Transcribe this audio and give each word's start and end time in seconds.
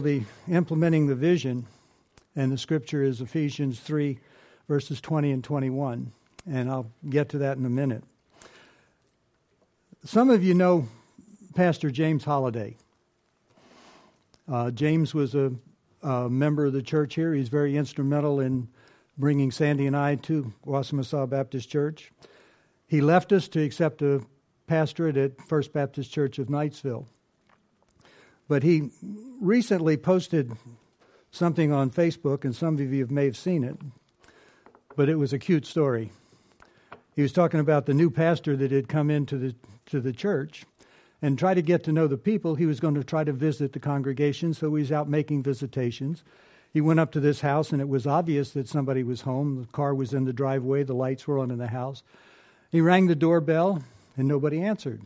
the 0.00 0.22
implementing 0.48 1.06
the 1.06 1.14
vision, 1.14 1.66
and 2.34 2.50
the 2.50 2.56
scripture 2.56 3.04
is 3.04 3.20
Ephesians 3.20 3.78
3, 3.80 4.18
verses 4.66 5.02
20 5.02 5.32
and 5.32 5.44
21. 5.44 6.10
And 6.50 6.70
I'll 6.70 6.90
get 7.10 7.28
to 7.30 7.38
that 7.38 7.58
in 7.58 7.66
a 7.66 7.70
minute. 7.70 8.02
Some 10.02 10.30
of 10.30 10.42
you 10.42 10.54
know 10.54 10.88
Pastor 11.54 11.90
James 11.90 12.24
Holliday. 12.24 12.78
Uh, 14.50 14.70
James 14.70 15.12
was 15.12 15.34
a, 15.34 15.52
a, 16.02 16.26
member 16.26 16.64
of 16.64 16.72
the 16.72 16.82
church 16.82 17.14
here. 17.14 17.34
He's 17.34 17.50
very 17.50 17.76
instrumental 17.76 18.40
in 18.40 18.68
bringing 19.18 19.50
Sandy 19.50 19.86
and 19.86 19.94
I 19.94 20.14
to 20.14 20.50
Wassamassaw 20.66 21.28
Baptist 21.28 21.68
Church. 21.68 22.10
He 22.86 23.02
left 23.02 23.30
us 23.30 23.46
to 23.48 23.62
accept 23.62 24.00
a 24.00 24.22
pastorate 24.66 25.18
at 25.18 25.38
First 25.42 25.74
Baptist 25.74 26.10
Church 26.10 26.38
of 26.38 26.48
Knightsville. 26.48 27.04
But 28.48 28.62
he 28.62 28.90
recently 29.40 29.96
posted 29.96 30.52
something 31.30 31.72
on 31.72 31.90
Facebook, 31.90 32.44
and 32.44 32.54
some 32.54 32.74
of 32.74 32.92
you 32.92 33.06
may 33.08 33.24
have 33.24 33.36
seen 33.36 33.64
it, 33.64 33.76
but 34.96 35.08
it 35.08 35.16
was 35.16 35.32
a 35.32 35.38
cute 35.38 35.66
story. 35.66 36.12
He 37.14 37.22
was 37.22 37.32
talking 37.32 37.60
about 37.60 37.86
the 37.86 37.94
new 37.94 38.10
pastor 38.10 38.56
that 38.56 38.70
had 38.70 38.88
come 38.88 39.10
into 39.10 39.38
the 39.38 39.54
to 39.86 40.00
the 40.00 40.12
church 40.12 40.64
and 41.20 41.38
try 41.38 41.54
to 41.54 41.62
get 41.62 41.84
to 41.84 41.92
know 41.92 42.06
the 42.06 42.16
people. 42.16 42.54
He 42.54 42.66
was 42.66 42.80
going 42.80 42.94
to 42.94 43.04
try 43.04 43.24
to 43.24 43.32
visit 43.32 43.72
the 43.72 43.80
congregation, 43.80 44.54
so 44.54 44.66
he 44.68 44.82
was 44.82 44.92
out 44.92 45.08
making 45.08 45.42
visitations. 45.42 46.24
He 46.72 46.80
went 46.80 47.00
up 47.00 47.12
to 47.12 47.20
this 47.20 47.40
house, 47.40 47.70
and 47.70 47.80
it 47.80 47.88
was 47.88 48.06
obvious 48.06 48.50
that 48.52 48.68
somebody 48.68 49.02
was 49.02 49.20
home. 49.20 49.60
The 49.60 49.72
car 49.72 49.94
was 49.94 50.14
in 50.14 50.24
the 50.24 50.32
driveway, 50.32 50.82
the 50.82 50.94
lights 50.94 51.26
were 51.26 51.38
on 51.38 51.50
in 51.50 51.58
the 51.58 51.68
house. 51.68 52.02
He 52.70 52.80
rang 52.80 53.06
the 53.06 53.14
doorbell, 53.14 53.82
and 54.16 54.26
nobody 54.26 54.62
answered. 54.62 55.02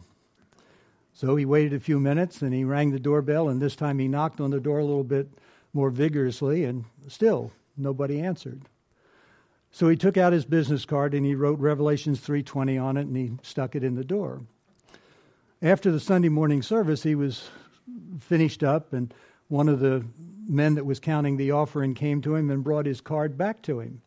So 1.16 1.34
he 1.36 1.46
waited 1.46 1.72
a 1.72 1.80
few 1.80 1.98
minutes, 1.98 2.42
and 2.42 2.52
he 2.52 2.62
rang 2.62 2.90
the 2.90 3.00
doorbell, 3.00 3.48
and 3.48 3.58
this 3.58 3.74
time 3.74 3.98
he 3.98 4.06
knocked 4.06 4.38
on 4.38 4.50
the 4.50 4.60
door 4.60 4.80
a 4.80 4.84
little 4.84 5.02
bit 5.02 5.30
more 5.72 5.88
vigorously, 5.88 6.64
and 6.64 6.84
still 7.08 7.52
nobody 7.74 8.20
answered. 8.20 8.60
So 9.70 9.88
he 9.88 9.96
took 9.96 10.18
out 10.18 10.34
his 10.34 10.44
business 10.44 10.84
card 10.84 11.14
and 11.14 11.24
he 11.24 11.34
wrote 11.34 11.58
Revelations 11.58 12.20
3:20 12.20 12.78
on 12.78 12.98
it 12.98 13.06
and 13.06 13.16
he 13.16 13.32
stuck 13.42 13.74
it 13.74 13.82
in 13.82 13.94
the 13.94 14.04
door. 14.04 14.42
After 15.60 15.90
the 15.90 16.00
Sunday 16.00 16.28
morning 16.28 16.62
service, 16.62 17.02
he 17.02 17.14
was 17.14 17.50
finished 18.18 18.62
up 18.62 18.92
and 18.92 19.12
one 19.48 19.68
of 19.68 19.80
the 19.80 20.04
men 20.46 20.74
that 20.74 20.86
was 20.86 21.00
counting 21.00 21.36
the 21.36 21.50
offering 21.50 21.94
came 21.94 22.22
to 22.22 22.34
him 22.34 22.50
and 22.50 22.64
brought 22.64 22.86
his 22.86 23.00
card 23.00 23.36
back 23.36 23.60
to 23.62 23.80
him. 23.80 24.00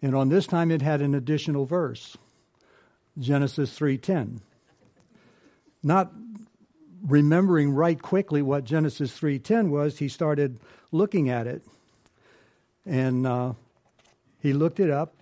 And 0.00 0.14
on 0.14 0.28
this 0.28 0.46
time 0.46 0.70
it 0.70 0.82
had 0.82 1.02
an 1.02 1.14
additional 1.14 1.66
verse. 1.66 2.16
Genesis 3.18 3.76
3:10. 3.76 4.40
Not 5.84 6.10
remembering 7.06 7.72
right 7.72 8.00
quickly 8.00 8.40
what 8.40 8.64
Genesis 8.64 9.16
3:10 9.18 9.68
was, 9.68 9.98
he 9.98 10.08
started 10.08 10.58
looking 10.90 11.28
at 11.28 11.46
it. 11.46 11.62
And 12.86 13.26
uh, 13.26 13.52
he 14.40 14.52
looked 14.52 14.80
it 14.80 14.90
up, 14.90 15.14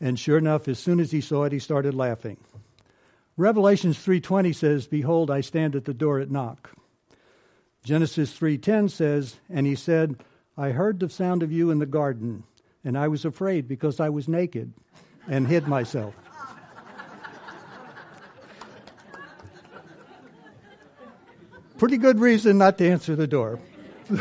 and 0.00 0.18
sure 0.18 0.38
enough, 0.38 0.68
as 0.68 0.78
soon 0.78 1.00
as 1.00 1.10
he 1.10 1.20
saw 1.20 1.44
it, 1.44 1.52
he 1.52 1.58
started 1.58 1.94
laughing. 1.94 2.36
Revelations 3.36 3.98
3:20 3.98 4.54
says, 4.54 4.86
"Behold, 4.86 5.30
I 5.30 5.40
stand 5.40 5.76
at 5.76 5.84
the 5.84 5.94
door 5.94 6.18
at 6.20 6.30
knock." 6.30 6.70
Genesis 7.84 8.36
3:10 8.36 8.88
says, 8.88 9.36
"And 9.48 9.66
he 9.66 9.74
said, 9.74 10.16
I 10.56 10.70
heard 10.70 10.98
the 10.98 11.08
sound 11.08 11.42
of 11.42 11.52
you 11.52 11.70
in 11.70 11.78
the 11.78 11.86
garden, 11.86 12.44
and 12.82 12.96
I 12.96 13.08
was 13.08 13.24
afraid 13.24 13.68
because 13.68 14.00
I 14.00 14.08
was 14.08 14.26
naked 14.26 14.72
and 15.28 15.46
hid 15.46 15.68
myself." 15.68 16.14
Pretty 21.78 21.98
good 21.98 22.20
reason 22.20 22.58
not 22.58 22.78
to 22.78 22.88
answer 22.88 23.14
the 23.16 23.26
door. 23.26 23.60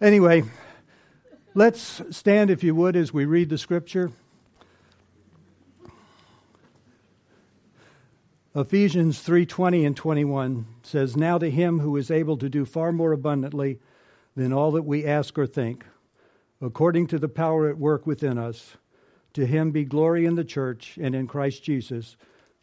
Anyway, 0.00 0.42
let's 1.52 2.00
stand, 2.10 2.48
if 2.48 2.64
you 2.64 2.74
would, 2.74 2.96
as 2.96 3.12
we 3.12 3.26
read 3.26 3.50
the 3.50 3.58
scripture. 3.58 4.10
Ephesians 8.54 9.20
3:20 9.20 9.84
and 9.84 9.94
21 9.94 10.64
says, 10.82 11.18
"Now 11.18 11.36
to 11.36 11.50
him 11.50 11.80
who 11.80 11.98
is 11.98 12.10
able 12.10 12.38
to 12.38 12.48
do 12.48 12.64
far 12.64 12.92
more 12.92 13.12
abundantly 13.12 13.78
than 14.34 14.54
all 14.54 14.70
that 14.72 14.86
we 14.86 15.04
ask 15.04 15.38
or 15.38 15.46
think, 15.46 15.84
according 16.62 17.06
to 17.08 17.18
the 17.18 17.28
power 17.28 17.68
at 17.68 17.76
work 17.76 18.06
within 18.06 18.38
us, 18.38 18.78
to 19.34 19.44
him 19.44 19.70
be 19.70 19.84
glory 19.84 20.24
in 20.24 20.34
the 20.34 20.44
church 20.44 20.98
and 20.98 21.14
in 21.14 21.26
Christ 21.26 21.62
Jesus 21.62 22.16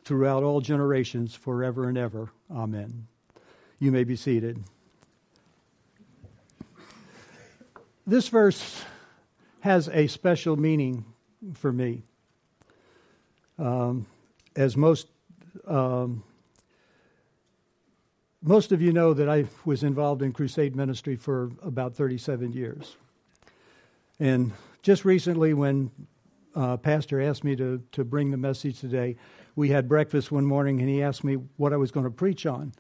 throughout 0.08 0.42
all 0.42 0.62
generations 0.62 1.36
forever 1.36 1.88
and 1.90 1.98
ever. 1.98 2.30
Amen." 2.50 3.08
You 3.80 3.92
may 3.92 4.04
be 4.04 4.16
seated. 4.16 4.64
This 8.08 8.30
verse 8.30 8.84
has 9.60 9.90
a 9.90 10.08
special 10.08 10.56
meaning 10.56 11.06
for 11.54 11.72
me. 11.72 12.04
Um, 13.60 14.08
as 14.56 14.78
most 14.78 15.08
um, 15.68 16.24
most 18.42 18.72
of 18.72 18.82
you 18.82 18.94
know 18.94 19.14
that 19.14 19.28
I 19.28 19.46
was 19.66 19.84
involved 19.84 20.22
in 20.22 20.32
crusade 20.32 20.76
ministry 20.76 21.16
for 21.16 21.52
about 21.62 21.96
37 21.96 22.54
years. 22.54 22.96
And 24.20 24.54
just 24.82 25.04
recently, 25.04 25.54
when 25.54 25.92
uh, 26.58 26.76
Pastor 26.76 27.22
asked 27.22 27.44
me 27.44 27.56
to, 27.56 27.82
to 27.92 28.04
bring 28.04 28.32
the 28.32 28.38
message 28.38 28.80
today, 28.80 29.16
we 29.56 29.70
had 29.70 29.88
breakfast 29.88 30.32
one 30.32 30.46
morning 30.46 30.80
and 30.80 30.90
he 30.90 31.04
asked 31.04 31.24
me 31.24 31.36
what 31.58 31.72
I 31.72 31.78
was 31.78 31.92
going 31.92 32.06
to 32.06 32.12
preach 32.12 32.46
on. 32.46 32.74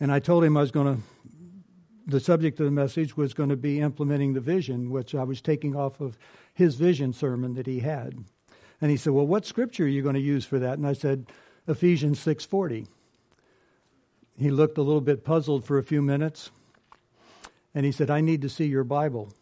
And 0.00 0.10
I 0.10 0.20
told 0.20 0.42
him 0.42 0.56
I 0.56 0.60
was 0.60 0.70
going 0.70 0.96
to 0.96 1.02
the 2.06 2.20
subject 2.20 2.58
of 2.58 2.64
the 2.64 2.72
message 2.72 3.18
was 3.18 3.34
going 3.34 3.50
to 3.50 3.56
be 3.56 3.80
implementing 3.80 4.32
the 4.32 4.40
vision, 4.40 4.88
which 4.88 5.14
I 5.14 5.24
was 5.24 5.42
taking 5.42 5.76
off 5.76 6.00
of 6.00 6.16
his 6.54 6.74
vision 6.74 7.12
sermon 7.12 7.52
that 7.54 7.66
he 7.66 7.80
had. 7.80 8.24
And 8.80 8.90
he 8.90 8.96
said, 8.96 9.12
"Well, 9.12 9.26
what 9.26 9.44
scripture 9.44 9.84
are 9.84 9.88
you 9.88 10.00
going 10.00 10.14
to 10.14 10.20
use 10.20 10.46
for 10.46 10.58
that?" 10.58 10.78
And 10.78 10.86
I 10.86 10.94
said, 10.94 11.26
"Ephesians 11.66 12.18
6:40." 12.18 12.86
He 14.38 14.50
looked 14.50 14.78
a 14.78 14.82
little 14.82 15.02
bit 15.02 15.22
puzzled 15.22 15.66
for 15.66 15.76
a 15.76 15.82
few 15.82 16.00
minutes, 16.00 16.50
and 17.74 17.84
he 17.84 17.92
said, 17.92 18.08
"I 18.08 18.22
need 18.22 18.40
to 18.40 18.48
see 18.48 18.66
your 18.66 18.84
Bible." 18.84 19.34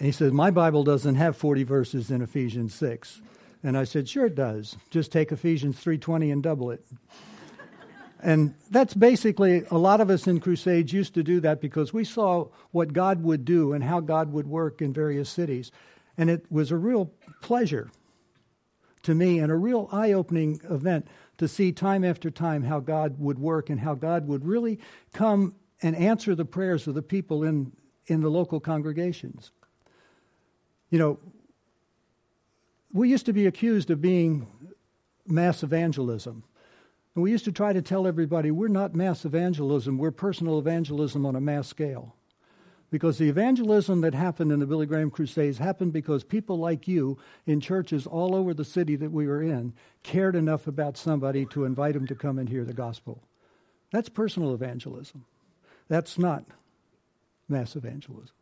And 0.00 0.06
he 0.06 0.12
said, 0.12 0.32
"My 0.32 0.50
Bible 0.50 0.82
doesn't 0.82 1.16
have 1.16 1.36
40 1.36 1.62
verses 1.62 2.10
in 2.10 2.22
Ephesians 2.22 2.74
6." 2.74 3.20
And 3.62 3.76
I 3.76 3.84
said, 3.84 4.08
"Sure 4.08 4.24
it 4.24 4.34
does. 4.34 4.78
Just 4.88 5.12
take 5.12 5.30
Ephesians 5.30 5.78
3:20 5.78 6.30
and 6.30 6.42
double 6.42 6.70
it." 6.70 6.84
And 8.22 8.54
that's 8.70 8.94
basically, 8.94 9.64
a 9.70 9.78
lot 9.78 10.00
of 10.00 10.10
us 10.10 10.26
in 10.26 10.40
Crusades 10.40 10.92
used 10.92 11.14
to 11.14 11.22
do 11.22 11.38
that 11.40 11.60
because 11.60 11.92
we 11.92 12.04
saw 12.04 12.48
what 12.70 12.94
God 12.94 13.22
would 13.22 13.44
do 13.44 13.72
and 13.72 13.84
how 13.84 14.00
God 14.00 14.32
would 14.32 14.46
work 14.46 14.82
in 14.82 14.92
various 14.92 15.28
cities. 15.28 15.70
And 16.18 16.28
it 16.28 16.50
was 16.50 16.70
a 16.70 16.76
real 16.76 17.12
pleasure 17.40 17.90
to 19.02 19.14
me 19.14 19.38
and 19.38 19.50
a 19.50 19.56
real 19.56 19.88
eye 19.92 20.12
opening 20.12 20.60
event 20.68 21.06
to 21.38 21.48
see 21.48 21.72
time 21.72 22.04
after 22.04 22.30
time 22.30 22.64
how 22.64 22.80
God 22.80 23.18
would 23.18 23.38
work 23.38 23.70
and 23.70 23.80
how 23.80 23.94
God 23.94 24.28
would 24.28 24.44
really 24.44 24.78
come 25.12 25.54
and 25.82 25.96
answer 25.96 26.34
the 26.34 26.44
prayers 26.44 26.86
of 26.86 26.94
the 26.94 27.02
people 27.02 27.42
in, 27.42 27.72
in 28.06 28.20
the 28.20 28.30
local 28.30 28.60
congregations. 28.60 29.50
You 30.90 30.98
know, 30.98 31.18
we 32.92 33.08
used 33.08 33.26
to 33.26 33.32
be 33.32 33.46
accused 33.46 33.90
of 33.90 34.00
being 34.00 34.46
mass 35.26 35.62
evangelism. 35.62 36.42
And 37.14 37.22
we 37.24 37.30
used 37.30 37.44
to 37.44 37.52
try 37.52 37.72
to 37.72 37.82
tell 37.82 38.06
everybody 38.06 38.50
we're 38.50 38.68
not 38.68 38.94
mass 38.94 39.24
evangelism, 39.24 39.98
we're 39.98 40.10
personal 40.10 40.58
evangelism 40.58 41.24
on 41.24 41.36
a 41.36 41.40
mass 41.40 41.68
scale. 41.68 42.14
Because 42.90 43.18
the 43.18 43.28
evangelism 43.28 44.00
that 44.00 44.14
happened 44.14 44.50
in 44.50 44.58
the 44.58 44.66
Billy 44.66 44.86
Graham 44.86 45.12
Crusades 45.12 45.58
happened 45.58 45.92
because 45.92 46.24
people 46.24 46.58
like 46.58 46.88
you 46.88 47.18
in 47.46 47.60
churches 47.60 48.04
all 48.04 48.34
over 48.34 48.52
the 48.52 48.64
city 48.64 48.96
that 48.96 49.12
we 49.12 49.28
were 49.28 49.42
in 49.42 49.72
cared 50.02 50.34
enough 50.34 50.66
about 50.66 50.96
somebody 50.96 51.46
to 51.46 51.64
invite 51.64 51.94
them 51.94 52.08
to 52.08 52.16
come 52.16 52.38
and 52.40 52.48
hear 52.48 52.64
the 52.64 52.72
gospel. 52.72 53.22
That's 53.92 54.08
personal 54.08 54.54
evangelism. 54.54 55.24
That's 55.88 56.18
not 56.18 56.44
mass 57.48 57.76
evangelism. 57.76 58.34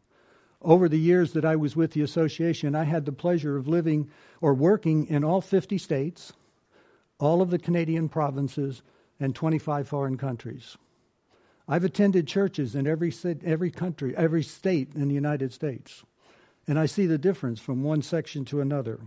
Over 0.60 0.88
the 0.88 0.99
years 0.99 1.32
that 1.32 1.44
I 1.44 1.56
was 1.56 1.76
with 1.76 1.93
the 1.93 2.02
association, 2.02 2.75
I 2.75 2.84
had 2.84 3.05
the 3.05 3.12
pleasure 3.12 3.56
of 3.56 3.69
living 3.69 4.10
or 4.40 4.55
working 4.55 5.06
in 5.06 5.22
all 5.25 5.40
50 5.40 5.78
states 5.78 6.32
all 7.19 7.43
of 7.43 7.50
the 7.50 7.58
Canadian 7.58 8.08
provinces, 8.08 8.82
and 9.20 9.34
25 9.34 9.88
foreign 9.88 10.16
countries. 10.16 10.76
I've 11.69 11.84
attended 11.84 12.26
churches 12.26 12.75
in 12.75 12.87
every, 12.87 13.12
every 13.44 13.70
country, 13.70 14.16
every 14.16 14.43
state 14.43 14.94
in 14.94 15.08
the 15.08 15.14
United 15.14 15.52
States, 15.52 16.05
and 16.66 16.78
I 16.78 16.87
see 16.87 17.06
the 17.06 17.19
difference 17.19 17.60
from 17.60 17.82
one 17.82 18.02
section 18.02 18.44
to 18.46 18.60
another. 18.60 19.00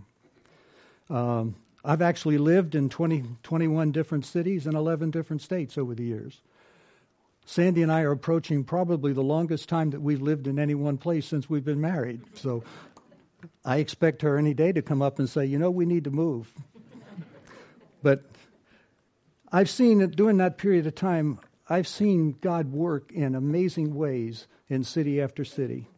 Um, 1.08 1.56
I've 1.84 2.02
actually 2.02 2.38
lived 2.38 2.74
in 2.74 2.88
20, 2.88 3.24
21 3.42 3.90
different 3.90 4.26
cities 4.26 4.66
and 4.66 4.76
11 4.76 5.10
different 5.10 5.42
states 5.42 5.78
over 5.78 5.94
the 5.94 6.04
years. 6.04 6.42
Sandy 7.44 7.82
and 7.82 7.92
I 7.92 8.02
are 8.02 8.12
approaching 8.12 8.64
probably 8.64 9.12
the 9.12 9.22
longest 9.22 9.68
time 9.68 9.90
that 9.90 10.00
we've 10.00 10.22
lived 10.22 10.46
in 10.46 10.58
any 10.58 10.74
one 10.74 10.96
place 10.96 11.26
since 11.26 11.50
we've 11.50 11.64
been 11.64 11.80
married. 11.80 12.22
So 12.34 12.64
I 13.64 13.78
expect 13.78 14.22
her 14.22 14.38
any 14.38 14.54
day 14.54 14.72
to 14.72 14.82
come 14.82 15.02
up 15.02 15.18
and 15.18 15.28
say, 15.28 15.44
you 15.44 15.58
know, 15.58 15.70
we 15.70 15.84
need 15.84 16.04
to 16.04 16.10
move. 16.10 16.50
But 18.02 18.24
I've 19.50 19.70
seen 19.70 20.00
it 20.00 20.16
during 20.16 20.38
that 20.38 20.58
period 20.58 20.86
of 20.86 20.94
time, 20.94 21.38
I've 21.68 21.88
seen 21.88 22.36
God 22.40 22.72
work 22.72 23.12
in 23.12 23.34
amazing 23.34 23.94
ways 23.94 24.46
in 24.68 24.84
city 24.84 25.20
after 25.20 25.44
city. 25.44 25.88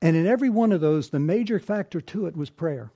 And 0.00 0.16
in 0.16 0.26
every 0.26 0.50
one 0.50 0.72
of 0.72 0.80
those, 0.80 1.10
the 1.10 1.20
major 1.20 1.58
factor 1.58 2.00
to 2.00 2.26
it 2.26 2.36
was 2.36 2.50
prayer. 2.50 2.90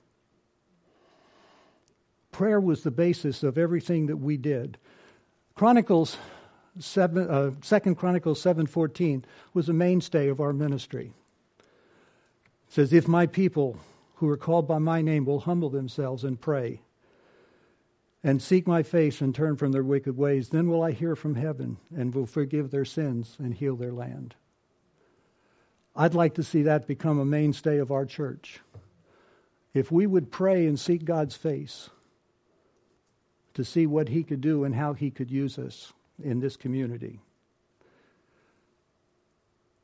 Prayer 2.31 2.59
was 2.59 2.83
the 2.83 2.91
basis 2.91 3.43
of 3.43 3.57
everything 3.57 4.07
that 4.07 4.17
we 4.17 4.37
did. 4.37 4.77
Chronicles 5.55 6.17
uh, 6.77 7.51
Second 7.61 7.95
Chronicles 7.95 8.41
seven 8.41 8.65
fourteen 8.65 9.25
was 9.53 9.69
a 9.69 9.73
mainstay 9.73 10.27
of 10.29 10.39
our 10.39 10.53
ministry. 10.53 11.13
It 12.67 12.73
says, 12.73 12.93
"If 12.93 13.07
my 13.07 13.27
people 13.27 13.79
who 14.15 14.29
are 14.29 14.37
called 14.37 14.67
by 14.67 14.79
my 14.79 15.01
name 15.01 15.25
will 15.25 15.41
humble 15.41 15.69
themselves 15.69 16.23
and 16.23 16.39
pray, 16.39 16.81
and 18.23 18.41
seek 18.41 18.67
my 18.67 18.83
face 18.83 19.21
and 19.21 19.33
turn 19.33 19.55
from 19.55 19.71
their 19.71 19.83
wicked 19.83 20.17
ways, 20.17 20.49
then 20.49 20.67
will 20.67 20.81
I 20.83 20.91
hear 20.91 21.15
from 21.15 21.35
heaven 21.35 21.77
and 21.95 22.13
will 22.13 22.25
forgive 22.25 22.71
their 22.71 22.85
sins 22.85 23.35
and 23.39 23.53
heal 23.53 23.75
their 23.75 23.93
land." 23.93 24.35
I'd 25.95 26.13
like 26.13 26.35
to 26.35 26.43
see 26.43 26.61
that 26.63 26.85
become 26.85 27.17
a 27.17 27.25
mainstay 27.25 27.79
of 27.79 27.91
our 27.91 28.05
church. 28.05 28.59
If 29.73 29.91
we 29.91 30.05
would 30.05 30.31
pray 30.31 30.67
and 30.67 30.79
seek 30.79 31.05
God's 31.05 31.35
face 31.35 31.89
to 33.55 33.63
see 33.63 33.87
what 33.87 34.09
He 34.09 34.23
could 34.23 34.41
do 34.41 34.63
and 34.63 34.75
how 34.75 34.93
He 34.93 35.09
could 35.09 35.31
use 35.31 35.57
us 35.57 35.93
in 36.23 36.39
this 36.39 36.55
community. 36.55 37.19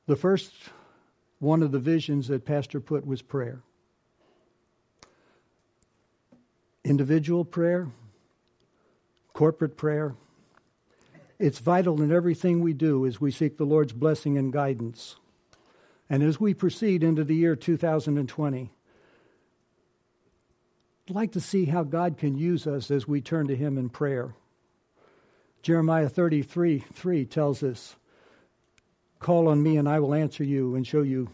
The 0.06 0.15
first 0.15 0.51
one 1.39 1.63
of 1.63 1.71
the 1.71 1.80
visions 1.80 2.27
that 2.27 2.45
Pastor 2.45 2.80
put 2.80 3.06
was 3.06 3.21
prayer. 3.21 3.62
Individual 6.83 7.45
prayer, 7.45 7.89
corporate 9.33 9.77
prayer. 9.77 10.15
It's 11.39 11.59
vital 11.59 12.01
in 12.01 12.12
everything 12.12 12.62
we 12.62 12.74
do 12.74 13.06
as 13.06 13.19
we 13.19 13.31
seek 13.31 13.57
the 13.57 13.65
Lord's 13.65 13.94
blessing 13.94 14.38
and 14.38 14.51
guidance. 14.51 15.15
And 16.09 16.21
as 16.21 16.39
we 16.39 16.53
proceed 16.53 17.03
into 17.03 17.24
the 17.24 17.35
year 17.35 17.56
2020, 17.56 18.71
I'd 21.07 21.15
like 21.15 21.31
to 21.33 21.41
see 21.41 21.65
how 21.65 21.83
God 21.83 22.18
can 22.18 22.38
use 22.38 22.65
us 22.68 22.91
as 22.91 23.07
we 23.07 23.19
turn 23.19 23.47
to 23.47 23.56
Him 23.56 23.77
in 23.77 23.89
prayer. 23.89 24.35
Jeremiah 25.63 26.10
33 26.10 26.80
3 26.80 27.25
tells 27.25 27.63
us, 27.63 27.95
Call 29.19 29.48
on 29.48 29.63
me, 29.63 29.77
and 29.77 29.88
I 29.88 30.00
will 30.00 30.13
answer 30.13 30.44
you 30.44 30.75
and 30.75 30.86
show 30.86 31.01
you 31.01 31.30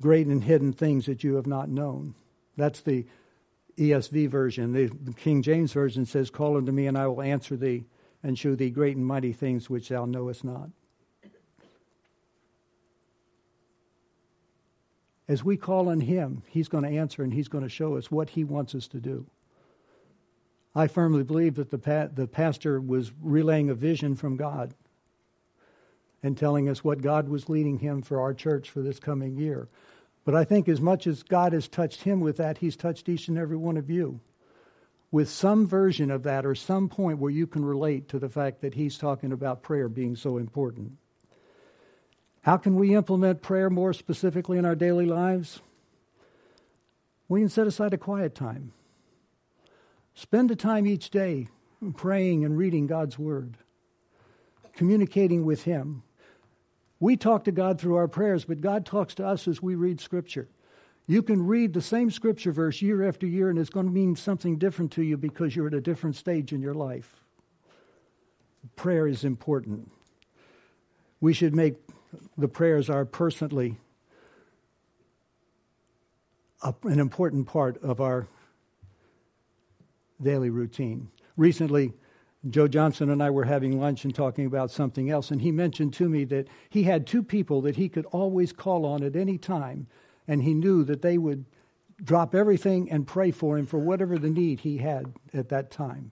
great 0.00 0.28
and 0.28 0.44
hidden 0.44 0.72
things 0.72 1.06
that 1.06 1.24
you 1.24 1.34
have 1.34 1.46
not 1.46 1.68
known. 1.68 2.14
That's 2.56 2.80
the 2.80 3.04
ESV 3.76 4.28
version. 4.28 4.72
The, 4.72 5.12
King 5.14 5.42
James 5.42 5.72
Version 5.72 6.06
says, 6.06 6.30
Call 6.30 6.56
unto 6.56 6.70
me, 6.70 6.86
and 6.86 6.96
I 6.96 7.08
will 7.08 7.20
answer 7.20 7.56
thee 7.56 7.84
and 8.22 8.38
show 8.38 8.54
thee 8.54 8.70
great 8.70 8.96
and 8.96 9.04
mighty 9.04 9.32
things 9.32 9.68
which 9.68 9.88
thou 9.88 10.04
knowest 10.04 10.44
not. 10.44 10.70
As 15.26 15.42
we 15.44 15.56
call 15.56 15.88
on 15.88 16.00
Him, 16.00 16.44
He's 16.46 16.68
going 16.68 16.84
to 16.84 16.90
answer 16.90 17.24
and 17.24 17.34
He's 17.34 17.48
going 17.48 17.64
to 17.64 17.70
show 17.70 17.96
us 17.96 18.10
what 18.10 18.30
He 18.30 18.44
wants 18.44 18.74
us 18.76 18.86
to 18.88 19.00
do. 19.00 19.26
I 20.74 20.86
firmly 20.86 21.24
believe 21.24 21.56
that 21.56 21.70
the, 21.70 21.78
pa- 21.78 22.08
the 22.14 22.26
pastor 22.26 22.80
was 22.80 23.12
relaying 23.20 23.70
a 23.70 23.74
vision 23.74 24.14
from 24.14 24.36
God 24.36 24.74
and 26.22 26.36
telling 26.36 26.68
us 26.68 26.84
what 26.84 27.02
God 27.02 27.28
was 27.28 27.48
leading 27.48 27.78
him 27.78 28.02
for 28.02 28.20
our 28.20 28.34
church 28.34 28.70
for 28.70 28.80
this 28.80 29.00
coming 29.00 29.36
year. 29.36 29.68
But 30.24 30.34
I 30.34 30.44
think 30.44 30.68
as 30.68 30.80
much 30.80 31.06
as 31.06 31.22
God 31.22 31.52
has 31.52 31.66
touched 31.66 32.02
him 32.02 32.20
with 32.20 32.36
that, 32.36 32.58
he's 32.58 32.76
touched 32.76 33.08
each 33.08 33.26
and 33.28 33.38
every 33.38 33.56
one 33.56 33.76
of 33.76 33.90
you 33.90 34.20
with 35.10 35.28
some 35.28 35.66
version 35.66 36.10
of 36.10 36.22
that 36.22 36.46
or 36.46 36.54
some 36.54 36.88
point 36.88 37.18
where 37.18 37.30
you 37.30 37.46
can 37.46 37.64
relate 37.64 38.08
to 38.08 38.18
the 38.18 38.28
fact 38.28 38.60
that 38.60 38.74
he's 38.74 38.96
talking 38.96 39.32
about 39.32 39.62
prayer 39.62 39.88
being 39.88 40.14
so 40.14 40.36
important. 40.36 40.92
How 42.42 42.56
can 42.56 42.76
we 42.76 42.94
implement 42.94 43.42
prayer 43.42 43.68
more 43.68 43.92
specifically 43.92 44.56
in 44.56 44.64
our 44.64 44.76
daily 44.76 45.06
lives? 45.06 45.60
We 47.28 47.40
can 47.40 47.48
set 47.48 47.66
aside 47.66 47.92
a 47.92 47.98
quiet 47.98 48.34
time. 48.34 48.72
Spend 50.20 50.50
a 50.50 50.54
time 50.54 50.86
each 50.86 51.08
day 51.08 51.48
praying 51.96 52.44
and 52.44 52.58
reading 52.58 52.86
God's 52.86 53.18
Word, 53.18 53.56
communicating 54.74 55.46
with 55.46 55.62
Him. 55.62 56.02
We 57.00 57.16
talk 57.16 57.44
to 57.44 57.52
God 57.52 57.80
through 57.80 57.96
our 57.96 58.06
prayers, 58.06 58.44
but 58.44 58.60
God 58.60 58.84
talks 58.84 59.14
to 59.14 59.26
us 59.26 59.48
as 59.48 59.62
we 59.62 59.76
read 59.76 59.98
Scripture. 59.98 60.46
You 61.06 61.22
can 61.22 61.46
read 61.46 61.72
the 61.72 61.80
same 61.80 62.10
Scripture 62.10 62.52
verse 62.52 62.82
year 62.82 63.08
after 63.08 63.26
year, 63.26 63.48
and 63.48 63.58
it's 63.58 63.70
going 63.70 63.86
to 63.86 63.92
mean 63.92 64.14
something 64.14 64.58
different 64.58 64.92
to 64.92 65.02
you 65.02 65.16
because 65.16 65.56
you're 65.56 65.68
at 65.68 65.72
a 65.72 65.80
different 65.80 66.16
stage 66.16 66.52
in 66.52 66.60
your 66.60 66.74
life. 66.74 67.24
Prayer 68.76 69.06
is 69.06 69.24
important. 69.24 69.90
We 71.22 71.32
should 71.32 71.54
make 71.54 71.76
the 72.36 72.48
prayers 72.48 72.90
our 72.90 73.06
personally 73.06 73.78
an 76.62 77.00
important 77.00 77.46
part 77.46 77.82
of 77.82 78.02
our 78.02 78.28
daily 80.22 80.50
routine. 80.50 81.08
Recently, 81.36 81.92
Joe 82.48 82.68
Johnson 82.68 83.10
and 83.10 83.22
I 83.22 83.30
were 83.30 83.44
having 83.44 83.78
lunch 83.78 84.04
and 84.04 84.14
talking 84.14 84.46
about 84.46 84.70
something 84.70 85.10
else, 85.10 85.30
and 85.30 85.42
he 85.42 85.52
mentioned 85.52 85.92
to 85.94 86.08
me 86.08 86.24
that 86.24 86.48
he 86.70 86.84
had 86.84 87.06
two 87.06 87.22
people 87.22 87.60
that 87.62 87.76
he 87.76 87.88
could 87.88 88.06
always 88.06 88.52
call 88.52 88.86
on 88.86 89.02
at 89.02 89.16
any 89.16 89.36
time, 89.36 89.86
and 90.26 90.42
he 90.42 90.54
knew 90.54 90.82
that 90.84 91.02
they 91.02 91.18
would 91.18 91.44
drop 92.02 92.34
everything 92.34 92.90
and 92.90 93.06
pray 93.06 93.30
for 93.30 93.58
him 93.58 93.66
for 93.66 93.78
whatever 93.78 94.18
the 94.18 94.30
need 94.30 94.60
he 94.60 94.78
had 94.78 95.12
at 95.34 95.50
that 95.50 95.70
time. 95.70 96.10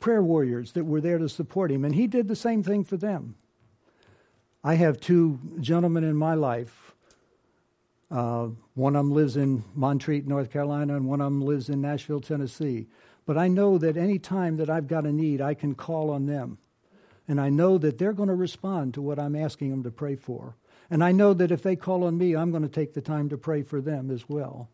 Prayer 0.00 0.22
warriors 0.22 0.72
that 0.72 0.84
were 0.84 1.00
there 1.00 1.18
to 1.18 1.28
support 1.28 1.70
him, 1.70 1.84
and 1.84 1.94
he 1.94 2.06
did 2.06 2.26
the 2.26 2.36
same 2.36 2.62
thing 2.62 2.82
for 2.82 2.96
them. 2.96 3.34
I 4.64 4.74
have 4.74 4.98
two 4.98 5.38
gentlemen 5.60 6.04
in 6.04 6.16
my 6.16 6.34
life. 6.34 6.91
Uh, 8.12 8.48
one 8.74 8.94
of 8.94 9.06
them 9.06 9.14
lives 9.14 9.38
in 9.38 9.64
Montreat, 9.74 10.26
North 10.26 10.50
Carolina, 10.50 10.96
and 10.96 11.06
one 11.06 11.22
of 11.22 11.26
them 11.26 11.40
lives 11.40 11.70
in 11.70 11.80
Nashville, 11.80 12.20
Tennessee. 12.20 12.86
But 13.24 13.38
I 13.38 13.48
know 13.48 13.78
that 13.78 13.96
any 13.96 14.18
time 14.18 14.58
that 14.58 14.68
I've 14.68 14.86
got 14.86 15.06
a 15.06 15.12
need, 15.12 15.40
I 15.40 15.54
can 15.54 15.74
call 15.74 16.10
on 16.10 16.26
them. 16.26 16.58
And 17.26 17.40
I 17.40 17.48
know 17.48 17.78
that 17.78 17.96
they're 17.96 18.12
going 18.12 18.28
to 18.28 18.34
respond 18.34 18.92
to 18.94 19.02
what 19.02 19.18
I'm 19.18 19.34
asking 19.34 19.70
them 19.70 19.82
to 19.84 19.90
pray 19.90 20.16
for. 20.16 20.56
And 20.90 21.02
I 21.02 21.12
know 21.12 21.32
that 21.32 21.50
if 21.50 21.62
they 21.62 21.74
call 21.74 22.04
on 22.04 22.18
me, 22.18 22.36
I'm 22.36 22.50
going 22.50 22.64
to 22.64 22.68
take 22.68 22.92
the 22.92 23.00
time 23.00 23.30
to 23.30 23.38
pray 23.38 23.62
for 23.62 23.80
them 23.80 24.10
as 24.10 24.28
well. 24.28 24.68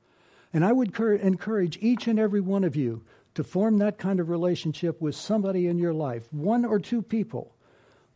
And 0.52 0.64
I 0.64 0.72
would 0.72 0.98
encourage 0.98 1.78
each 1.80 2.08
and 2.08 2.18
every 2.18 2.40
one 2.40 2.64
of 2.64 2.74
you 2.74 3.04
to 3.34 3.44
form 3.44 3.78
that 3.78 3.98
kind 3.98 4.18
of 4.18 4.30
relationship 4.30 5.00
with 5.00 5.14
somebody 5.14 5.68
in 5.68 5.78
your 5.78 5.94
life, 5.94 6.26
one 6.32 6.64
or 6.64 6.80
two 6.80 7.02
people 7.02 7.54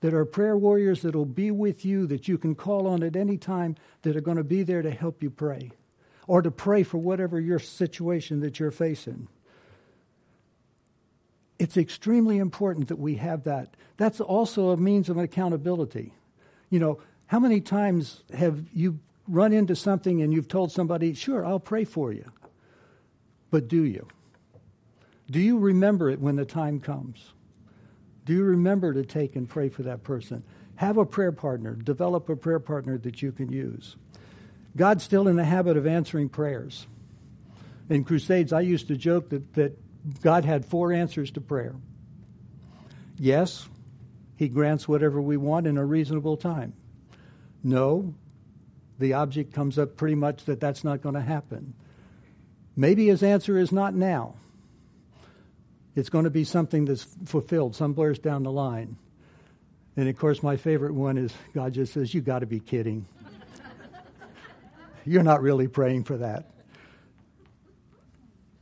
that 0.02 0.12
are 0.12 0.24
prayer 0.24 0.58
warriors 0.58 1.02
that 1.02 1.14
will 1.14 1.24
be 1.24 1.50
with 1.52 1.84
you, 1.84 2.06
that 2.08 2.26
you 2.26 2.36
can 2.36 2.56
call 2.56 2.88
on 2.88 3.04
at 3.04 3.14
any 3.14 3.38
time, 3.38 3.76
that 4.02 4.16
are 4.16 4.20
going 4.20 4.36
to 4.36 4.44
be 4.44 4.64
there 4.64 4.82
to 4.82 4.90
help 4.90 5.22
you 5.22 5.30
pray 5.30 5.70
or 6.26 6.42
to 6.42 6.50
pray 6.50 6.82
for 6.82 6.98
whatever 6.98 7.40
your 7.40 7.60
situation 7.60 8.40
that 8.40 8.58
you're 8.58 8.72
facing. 8.72 9.28
It's 11.60 11.76
extremely 11.76 12.38
important 12.38 12.88
that 12.88 12.98
we 12.98 13.14
have 13.14 13.44
that. 13.44 13.76
That's 13.96 14.20
also 14.20 14.70
a 14.70 14.76
means 14.76 15.08
of 15.08 15.18
accountability. 15.18 16.12
You 16.68 16.80
know, 16.80 16.98
how 17.26 17.38
many 17.38 17.60
times 17.60 18.24
have 18.36 18.64
you 18.74 18.98
run 19.28 19.52
into 19.52 19.76
something 19.76 20.20
and 20.20 20.32
you've 20.32 20.48
told 20.48 20.72
somebody, 20.72 21.14
sure, 21.14 21.46
I'll 21.46 21.60
pray 21.60 21.84
for 21.84 22.12
you? 22.12 22.28
But 23.52 23.68
do 23.68 23.84
you? 23.84 24.08
Do 25.30 25.38
you 25.38 25.58
remember 25.58 26.10
it 26.10 26.18
when 26.18 26.34
the 26.34 26.44
time 26.44 26.80
comes? 26.80 27.32
Do 28.24 28.32
you 28.32 28.44
remember 28.44 28.92
to 28.94 29.04
take 29.04 29.36
and 29.36 29.48
pray 29.48 29.68
for 29.68 29.82
that 29.84 30.02
person? 30.04 30.44
Have 30.76 30.96
a 30.96 31.04
prayer 31.04 31.32
partner. 31.32 31.74
Develop 31.74 32.28
a 32.28 32.36
prayer 32.36 32.60
partner 32.60 32.98
that 32.98 33.22
you 33.22 33.32
can 33.32 33.52
use. 33.52 33.96
God's 34.76 35.04
still 35.04 35.28
in 35.28 35.36
the 35.36 35.44
habit 35.44 35.76
of 35.76 35.86
answering 35.86 36.28
prayers. 36.28 36.86
In 37.90 38.04
Crusades, 38.04 38.52
I 38.52 38.60
used 38.60 38.88
to 38.88 38.96
joke 38.96 39.30
that, 39.30 39.52
that 39.54 40.22
God 40.22 40.44
had 40.44 40.64
four 40.64 40.92
answers 40.92 41.30
to 41.32 41.40
prayer. 41.40 41.74
Yes, 43.18 43.68
He 44.36 44.48
grants 44.48 44.88
whatever 44.88 45.20
we 45.20 45.36
want 45.36 45.66
in 45.66 45.76
a 45.76 45.84
reasonable 45.84 46.36
time. 46.36 46.72
No, 47.62 48.14
the 48.98 49.14
object 49.14 49.52
comes 49.52 49.78
up 49.78 49.96
pretty 49.96 50.14
much 50.14 50.44
that 50.46 50.60
that's 50.60 50.84
not 50.84 51.02
going 51.02 51.14
to 51.14 51.20
happen. 51.20 51.74
Maybe 52.74 53.08
His 53.08 53.22
answer 53.22 53.58
is 53.58 53.72
not 53.72 53.94
now. 53.94 54.34
It's 55.94 56.08
going 56.08 56.24
to 56.24 56.30
be 56.30 56.44
something 56.44 56.86
that's 56.86 57.06
fulfilled 57.26 57.76
somewhere 57.76 58.14
down 58.14 58.44
the 58.44 58.52
line. 58.52 58.96
And 59.96 60.08
of 60.08 60.16
course, 60.16 60.42
my 60.42 60.56
favorite 60.56 60.94
one 60.94 61.18
is 61.18 61.32
God 61.54 61.74
just 61.74 61.92
says, 61.92 62.14
You 62.14 62.22
got 62.22 62.38
to 62.38 62.46
be 62.46 62.60
kidding. 62.60 63.06
You're 65.04 65.22
not 65.22 65.42
really 65.42 65.68
praying 65.68 66.04
for 66.04 66.16
that. 66.18 66.50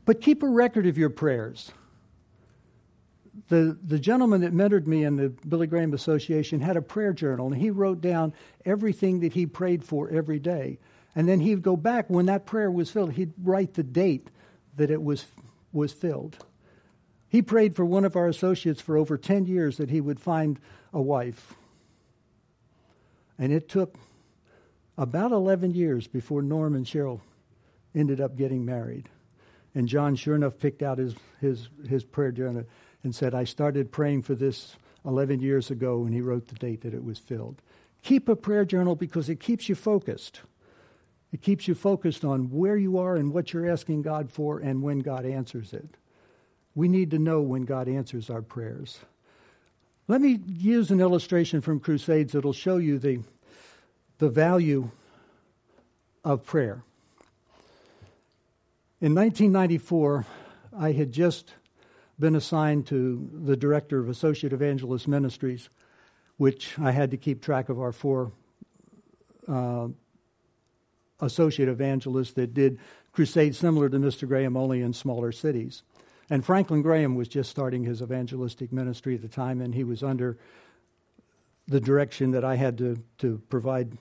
But 0.05 0.21
keep 0.21 0.43
a 0.43 0.49
record 0.49 0.87
of 0.87 0.99
your 0.99 1.11
prayers. 1.11 1.71
The, 3.49 3.79
the 3.81 3.99
gentleman 3.99 4.41
that 4.41 4.53
mentored 4.53 4.87
me 4.87 5.05
in 5.05 5.17
the 5.17 5.29
Billy 5.29 5.69
Graham 5.69 5.95
Association 5.95 6.61
had 6.61 6.77
a 6.77 6.83
prayer 6.83 7.13
journal, 7.13 7.53
and 7.53 7.61
he 7.61 7.71
wrote 7.71 8.01
down 8.01 8.35
everything 8.65 9.21
that 9.21 9.33
he 9.33 9.47
prayed 9.47 9.85
for 9.85 10.11
every 10.11 10.41
day. 10.41 10.79
And 11.15 11.29
then 11.29 11.39
he'd 11.39 11.63
go 11.63 11.77
back 11.77 12.11
when 12.11 12.27
that 12.27 12.45
prayer 12.45 12.71
was 12.71 12.91
filled, 12.91 13.13
he'd 13.13 13.33
write 13.43 13.75
the 13.75 13.83
date 13.83 14.31
that 14.77 14.91
it 14.91 15.03
was, 15.03 15.25
was 15.73 15.93
filled. 15.93 16.45
He 17.31 17.43
prayed 17.43 17.77
for 17.77 17.85
one 17.85 18.05
of 18.05 18.17
our 18.17 18.27
associates 18.27 18.81
for 18.81 18.99
over 18.99 19.17
10 19.17 19.47
years 19.47 19.77
that 19.77 19.89
he 19.89 20.01
would 20.01 20.19
find 20.19 20.59
a 20.93 21.01
wife. 21.01 21.55
And 23.39 23.53
it 23.53 23.69
took 23.69 23.95
about 24.99 25.31
11 25.31 25.73
years 25.73 26.09
before 26.09 26.43
Norm 26.43 26.75
and 26.75 26.85
Cheryl 26.85 27.21
ended 27.95 28.21
up 28.21 28.37
getting 28.37 28.65
married. 28.65 29.09
And 29.77 29.87
John, 29.89 30.17
sure 30.17 30.35
enough, 30.35 30.59
picked 30.59 30.83
out 30.83 30.99
his, 30.99 31.15
his, 31.41 31.69
his 31.89 32.03
prayer 32.03 32.33
journal 32.33 32.65
and 33.05 33.15
said, 33.15 33.33
I 33.33 33.45
started 33.45 33.93
praying 33.93 34.23
for 34.23 34.35
this 34.35 34.77
11 35.07 35.41
years 35.41 35.71
ago, 35.71 36.05
and 36.05 36.13
he 36.13 36.21
wrote 36.21 36.49
the 36.49 36.57
date 36.57 36.83
that 36.83 36.93
it 36.93 37.05
was 37.05 37.19
filled. 37.19 37.63
Keep 38.03 38.29
a 38.29 38.37
prayer 38.37 38.65
journal 38.65 38.97
because 38.97 39.29
it 39.29 39.39
keeps 39.39 39.69
you 39.69 39.77
focused. 39.77 40.41
It 41.33 41.43
keeps 41.43 41.69
you 41.69 41.77
focused 41.77 42.25
on 42.25 42.51
where 42.51 42.77
you 42.77 42.99
are 42.99 43.15
and 43.15 43.33
what 43.33 43.53
you're 43.53 43.71
asking 43.71 44.03
God 44.03 44.31
for 44.31 44.59
and 44.59 44.83
when 44.83 44.99
God 44.99 45.25
answers 45.25 45.73
it. 45.73 45.97
We 46.75 46.89
need 46.89 47.11
to 47.11 47.19
know 47.19 47.41
when 47.41 47.63
God 47.63 47.89
answers 47.89 48.31
our 48.31 48.43
prayers. 48.43 48.99
Let 50.09 50.21
me 50.21 50.41
use 50.47 50.91
an 50.91 51.01
illustration 51.01 51.61
from 51.61 51.81
Crusades 51.81 52.33
that'll 52.33 52.53
show 52.53 52.79
you 52.79 52.99
the, 52.99 53.21
the 54.19 54.29
value 54.29 54.91
of 56.25 56.45
prayer. 56.45 56.83
In 59.01 59.15
1994, 59.15 60.27
I 60.77 60.93
had 60.93 61.13
just 61.13 61.55
been 62.19 62.37
assigned 62.37 62.87
to 62.89 63.31
the 63.33 63.57
director 63.57 63.99
of 63.99 64.09
Associate 64.09 64.53
Evangelist 64.53 65.09
Ministries, 65.09 65.71
which 66.37 66.79
I 66.79 66.91
had 66.91 67.11
to 67.13 67.17
keep 67.17 67.41
track 67.41 67.69
of 67.69 67.81
our 67.81 67.93
four 67.93 68.33
uh, 69.49 69.89
associate 71.21 71.69
evangelists 71.69 72.33
that 72.33 72.53
did 72.53 72.79
crusades 73.13 73.59
similar 73.59 73.89
to 73.89 73.99
Mr. 73.99 74.29
Graham, 74.29 74.57
only 74.57 74.83
in 74.83 74.93
smaller 74.93 75.33
cities. 75.33 75.83
And 76.31 76.45
Franklin 76.45 76.81
Graham 76.81 77.17
was 77.17 77.27
just 77.29 77.51
starting 77.51 77.83
his 77.83 78.01
evangelistic 78.01 78.73
ministry 78.73 79.17
at 79.17 79.23
the 79.23 79.29
time, 79.29 79.61
and 79.61 79.75
he 79.75 79.83
was 79.85 80.03
under 80.03 80.39
the 81.67 81.81
direction 81.81 82.31
that 82.31 82.45
I 82.45 82.55
had 82.55 82.79
to, 82.79 83.03
to 83.19 83.43
provide 83.49 83.99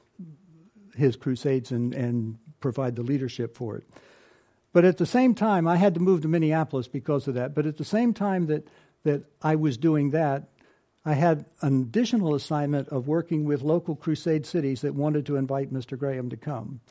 his 0.95 1.15
crusades 1.15 1.71
and, 1.71 1.93
and 1.93 2.37
provide 2.59 2.95
the 2.95 3.03
leadership 3.03 3.55
for 3.55 3.77
it. 3.77 3.83
But 4.71 4.85
at 4.85 4.97
the 4.97 5.05
same 5.05 5.33
time, 5.33 5.67
I 5.67 5.77
had 5.77 5.95
to 5.95 5.99
move 5.99 6.21
to 6.21 6.27
Minneapolis 6.27 6.87
because 6.87 7.27
of 7.27 7.33
that. 7.33 7.55
But 7.55 7.65
at 7.65 7.77
the 7.77 7.85
same 7.85 8.13
time 8.13 8.45
that, 8.47 8.67
that 9.03 9.23
I 9.41 9.55
was 9.55 9.77
doing 9.77 10.11
that, 10.11 10.49
I 11.03 11.13
had 11.13 11.45
an 11.61 11.81
additional 11.81 12.35
assignment 12.35 12.89
of 12.89 13.07
working 13.07 13.45
with 13.45 13.61
local 13.63 13.95
crusade 13.95 14.45
cities 14.45 14.81
that 14.81 14.93
wanted 14.93 15.25
to 15.27 15.37
invite 15.37 15.73
Mr. 15.73 15.97
Graham 15.97 16.29
to 16.29 16.37
come. 16.37 16.81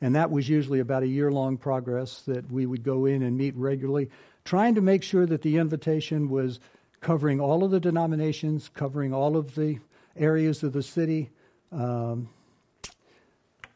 And 0.00 0.16
that 0.16 0.30
was 0.30 0.48
usually 0.48 0.80
about 0.80 1.02
a 1.02 1.08
year 1.08 1.30
long 1.30 1.56
progress 1.56 2.22
that 2.22 2.50
we 2.50 2.66
would 2.66 2.82
go 2.82 3.06
in 3.06 3.22
and 3.22 3.36
meet 3.36 3.54
regularly, 3.56 4.10
trying 4.44 4.74
to 4.74 4.80
make 4.80 5.02
sure 5.02 5.26
that 5.26 5.42
the 5.42 5.56
invitation 5.56 6.28
was 6.28 6.60
covering 7.00 7.40
all 7.40 7.64
of 7.64 7.70
the 7.70 7.80
denominations, 7.80 8.70
covering 8.74 9.12
all 9.12 9.36
of 9.36 9.54
the 9.54 9.78
areas 10.16 10.62
of 10.62 10.72
the 10.72 10.82
city. 10.82 11.30
Um, 11.72 12.28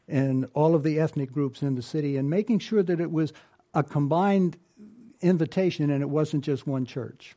and 0.08 0.48
all 0.54 0.74
of 0.74 0.82
the 0.82 0.98
ethnic 0.98 1.30
groups 1.32 1.62
in 1.62 1.74
the 1.74 1.82
city 1.82 2.16
and 2.16 2.30
making 2.30 2.58
sure 2.58 2.82
that 2.82 3.00
it 3.00 3.12
was 3.12 3.32
a 3.74 3.82
combined 3.82 4.56
invitation 5.20 5.90
and 5.90 6.02
it 6.02 6.08
wasn't 6.08 6.42
just 6.42 6.66
one 6.66 6.86
church. 6.86 7.36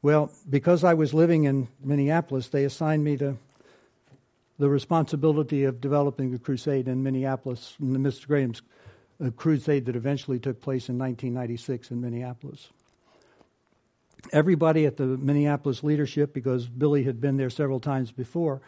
Well, 0.00 0.32
because 0.48 0.82
I 0.82 0.94
was 0.94 1.14
living 1.14 1.44
in 1.44 1.68
Minneapolis, 1.84 2.48
they 2.48 2.64
assigned 2.64 3.04
me 3.04 3.16
to 3.18 3.36
the 4.58 4.68
responsibility 4.68 5.64
of 5.64 5.80
developing 5.80 6.30
the 6.30 6.38
crusade 6.38 6.88
in 6.88 7.02
Minneapolis, 7.02 7.74
Mr. 7.80 8.26
Graham's 8.26 8.62
uh, 9.24 9.30
crusade 9.30 9.86
that 9.86 9.96
eventually 9.96 10.38
took 10.38 10.60
place 10.60 10.88
in 10.88 10.98
1996 10.98 11.90
in 11.90 12.00
Minneapolis. 12.00 12.68
Everybody 14.32 14.86
at 14.86 14.96
the 14.96 15.04
Minneapolis 15.04 15.82
leadership, 15.82 16.32
because 16.32 16.68
Billy 16.68 17.02
had 17.02 17.20
been 17.20 17.36
there 17.36 17.50
several 17.50 17.80
times 17.80 18.12
before, 18.12 18.60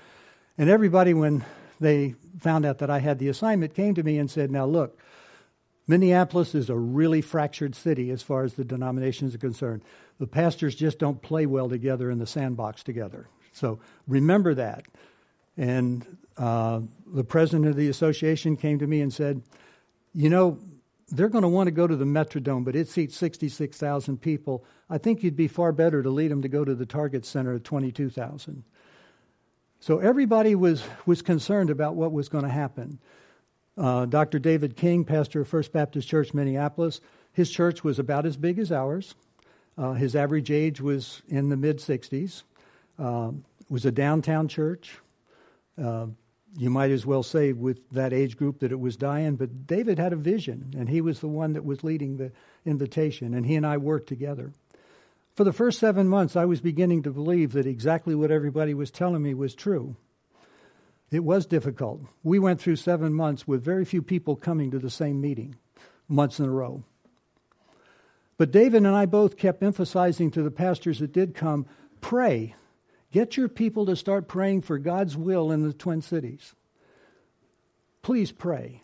and 0.59 0.69
everybody, 0.69 1.15
when 1.15 1.45
they 1.81 2.15
found 2.41 2.67
out 2.67 2.79
that 2.79 2.91
I 2.91 2.99
had 2.99 3.19
the 3.19 3.29
assignment, 3.29 3.75
came 3.75 3.95
to 3.95 4.03
me 4.03 4.19
and 4.19 4.31
said, 4.31 4.51
Now 4.51 4.67
look, 4.67 4.99
Minneapolis 5.87 6.55
is 6.55 6.71
a 6.71 6.77
really 6.77 7.21
fractured 7.21 7.75
city 7.75 8.11
as 8.11 8.23
far 8.23 8.45
as 8.45 8.55
the 8.55 8.65
denominations 8.65 9.35
are 9.35 9.39
concerned. 9.39 9.83
The 10.19 10.27
pastors 10.27 10.75
just 10.75 10.99
don't 10.99 11.21
play 11.21 11.47
well 11.47 11.69
together 11.69 12.11
in 12.11 12.19
the 12.19 12.27
sandbox 12.27 12.83
together. 12.83 13.29
So 13.53 13.81
remember 14.07 14.55
that. 14.55 14.87
And 15.57 16.19
uh, 16.37 16.81
the 17.07 17.25
president 17.25 17.69
of 17.69 17.77
the 17.77 17.89
association 17.89 18.57
came 18.57 18.79
to 18.79 18.87
me 18.87 19.01
and 19.01 19.13
said, 19.13 19.43
You 20.15 20.31
know, 20.31 20.59
they're 21.09 21.29
going 21.29 21.43
to 21.43 21.49
want 21.49 21.67
to 21.67 21.73
go 21.73 21.87
to 21.87 21.97
the 21.97 22.05
Metrodome, 22.05 22.65
but 22.65 22.77
it 22.77 22.89
seats 22.89 23.17
66,000 23.17 24.21
people. 24.21 24.65
I 24.89 24.99
think 24.99 25.23
you'd 25.23 25.37
be 25.37 25.49
far 25.49 25.73
better 25.73 26.03
to 26.03 26.11
lead 26.11 26.31
them 26.31 26.43
to 26.43 26.49
go 26.49 26.65
to 26.65 26.75
the 26.75 26.87
Target 26.87 27.27
Center 27.27 27.55
at 27.55 27.65
22,000. 27.65 28.65
So 29.81 29.99
everybody 29.99 30.55
was, 30.55 30.83
was 31.05 31.21
concerned 31.21 31.71
about 31.71 31.95
what 31.95 32.13
was 32.13 32.29
going 32.29 32.45
to 32.45 32.51
happen. 32.51 32.99
Uh, 33.77 34.07
Dr. 34.07 34.39
David 34.39 34.77
King, 34.77 35.05
pastor 35.05 35.43
of 35.43 35.49
First 35.49 35.73
Baptist 35.73 36.09
Church, 36.09 36.33
Minneapolis, 36.33 37.01
his 37.33 37.51
church 37.51 37.83
was 37.83 37.99
about 37.99 38.25
as 38.25 38.37
big 38.37 38.59
as 38.59 38.71
ours. 38.71 39.15
Uh, 39.77 39.93
his 39.93 40.15
average 40.15 40.51
age 40.51 40.81
was 40.81 41.21
in 41.29 41.49
the 41.49 41.57
mid 41.57 41.79
60s. 41.79 42.45
Uh, 42.99 43.33
was 43.69 43.85
a 43.85 43.91
downtown 43.91 44.47
church. 44.47 44.99
You 46.57 46.71
might 46.71 46.91
as 46.91 47.05
well 47.05 47.23
say 47.23 47.53
with 47.53 47.89
that 47.91 48.13
age 48.13 48.37
group 48.37 48.61
that 48.61 48.71
it 48.71 48.79
was 48.79 48.97
dying, 48.97 49.35
but 49.35 49.67
David 49.67 49.99
had 49.99 50.13
a 50.13 50.17
vision, 50.17 50.73
and 50.77 50.89
he 50.89 51.01
was 51.01 51.21
the 51.21 51.29
one 51.29 51.55
that 51.55 51.65
was 51.65 51.83
leading 51.83 52.17
the 52.17 52.31
invitation, 52.65 53.35
and 53.35 53.45
he 53.45 53.57
and 53.57 53.67
I 53.67 53.77
worked 53.77 54.09
together. 54.09 54.53
For 55.35 55.43
the 55.43 55.53
first 55.53 55.81
seven 55.81 56.09
months, 56.09 56.37
I 56.37 56.45
was 56.45 56.61
beginning 56.61 57.03
to 57.03 57.11
believe 57.11 57.53
that 57.53 57.67
exactly 57.67 58.15
what 58.15 58.31
everybody 58.31 58.73
was 58.73 58.93
telling 58.93 59.23
me 59.23 59.35
was 59.35 59.55
true. 59.55 59.97
It 61.11 61.25
was 61.25 61.45
difficult. 61.47 62.03
We 62.23 62.39
went 62.39 62.61
through 62.61 62.77
seven 62.77 63.13
months 63.13 63.47
with 63.47 63.65
very 63.65 63.85
few 63.85 64.03
people 64.03 64.37
coming 64.37 64.71
to 64.71 64.79
the 64.79 64.91
same 64.91 65.21
meeting, 65.21 65.57
months 66.09 66.39
in 66.39 66.47
a 66.47 66.51
row. 66.51 66.85
But 68.37 68.53
David 68.53 68.79
and 68.79 68.95
I 68.95 69.07
both 69.07 69.37
kept 69.37 69.63
emphasizing 69.63 70.31
to 70.33 70.43
the 70.43 70.51
pastors 70.51 71.01
that 71.01 71.13
did 71.13 71.35
come 71.35 71.67
pray. 72.01 72.55
Get 73.15 73.37
your 73.37 73.49
people 73.49 73.87
to 73.87 73.95
start 73.95 74.27
praying 74.27 74.63
for 74.63 74.77
God's 74.77 75.17
will 75.17 75.53
in 75.53 75.63
the 75.63 75.73
Twin 75.73 76.03
Cities. 76.03 76.53
Please 78.03 78.33
pray. 78.33 78.83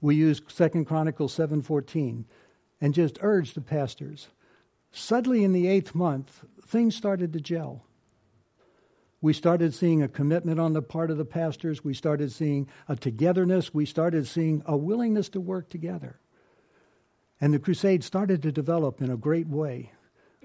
We 0.00 0.14
used 0.14 0.50
Second 0.50 0.86
Chronicles 0.86 1.34
7:14 1.34 2.24
and 2.80 2.94
just 2.94 3.18
urge 3.20 3.52
the 3.52 3.60
pastors 3.60 4.28
Suddenly, 4.90 5.44
in 5.44 5.52
the 5.52 5.66
eighth 5.66 5.94
month, 5.94 6.42
things 6.66 6.96
started 6.96 7.34
to 7.34 7.40
gel. 7.40 7.84
We 9.20 9.34
started 9.34 9.74
seeing 9.74 10.02
a 10.02 10.08
commitment 10.08 10.58
on 10.58 10.72
the 10.72 10.80
part 10.80 11.10
of 11.10 11.18
the 11.18 11.26
pastors. 11.26 11.84
We 11.84 11.92
started 11.92 12.32
seeing 12.32 12.66
a 12.88 12.96
togetherness. 12.96 13.74
We 13.74 13.84
started 13.84 14.26
seeing 14.26 14.62
a 14.64 14.74
willingness 14.74 15.28
to 15.30 15.40
work 15.40 15.68
together. 15.68 16.18
And 17.42 17.52
the 17.52 17.58
crusade 17.58 18.04
started 18.04 18.42
to 18.42 18.52
develop 18.52 19.02
in 19.02 19.10
a 19.10 19.18
great 19.18 19.48
way. 19.48 19.92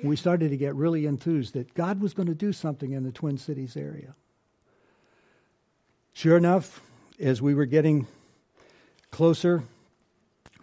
We 0.04 0.16
started 0.16 0.50
to 0.50 0.58
get 0.58 0.76
really 0.76 1.06
enthused 1.06 1.54
that 1.54 1.74
God 1.74 2.02
was 2.02 2.14
going 2.14 2.28
to 2.28 2.36
do 2.36 2.54
something 2.54 2.92
in 2.92 3.04
the 3.04 3.12
Twin 3.12 3.38
Cities 3.38 3.78
area. 3.78 4.16
Sure 6.14 6.38
enough, 6.38 6.82
as 7.20 7.42
we 7.42 7.54
were 7.54 7.66
getting 7.66 8.08
closer 9.12 9.64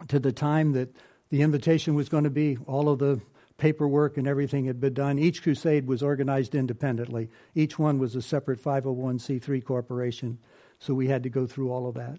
to 0.09 0.18
the 0.18 0.33
time 0.33 0.73
that 0.73 0.95
the 1.30 1.42
invitation 1.42 1.95
was 1.95 2.09
going 2.09 2.25
to 2.25 2.30
be, 2.30 2.59
all 2.66 2.88
of 2.88 2.99
the 2.99 3.21
paperwork 3.59 4.16
and 4.16 4.26
everything 4.26 4.64
had 4.66 4.80
been 4.80 4.95
done. 4.95 5.18
Each 5.18 5.42
crusade 5.42 5.87
was 5.87 6.02
organized 6.02 6.54
independently. 6.54 7.28
Each 7.54 7.78
one 7.78 7.99
was 7.99 8.14
a 8.14 8.23
separate 8.23 8.62
501c3 8.62 9.64
corporation, 9.64 10.38
so 10.78 10.95
we 10.95 11.09
had 11.09 11.23
to 11.25 11.28
go 11.28 11.47
through 11.47 11.71
all 11.71 11.88
of 11.88 11.95
that. 11.97 12.18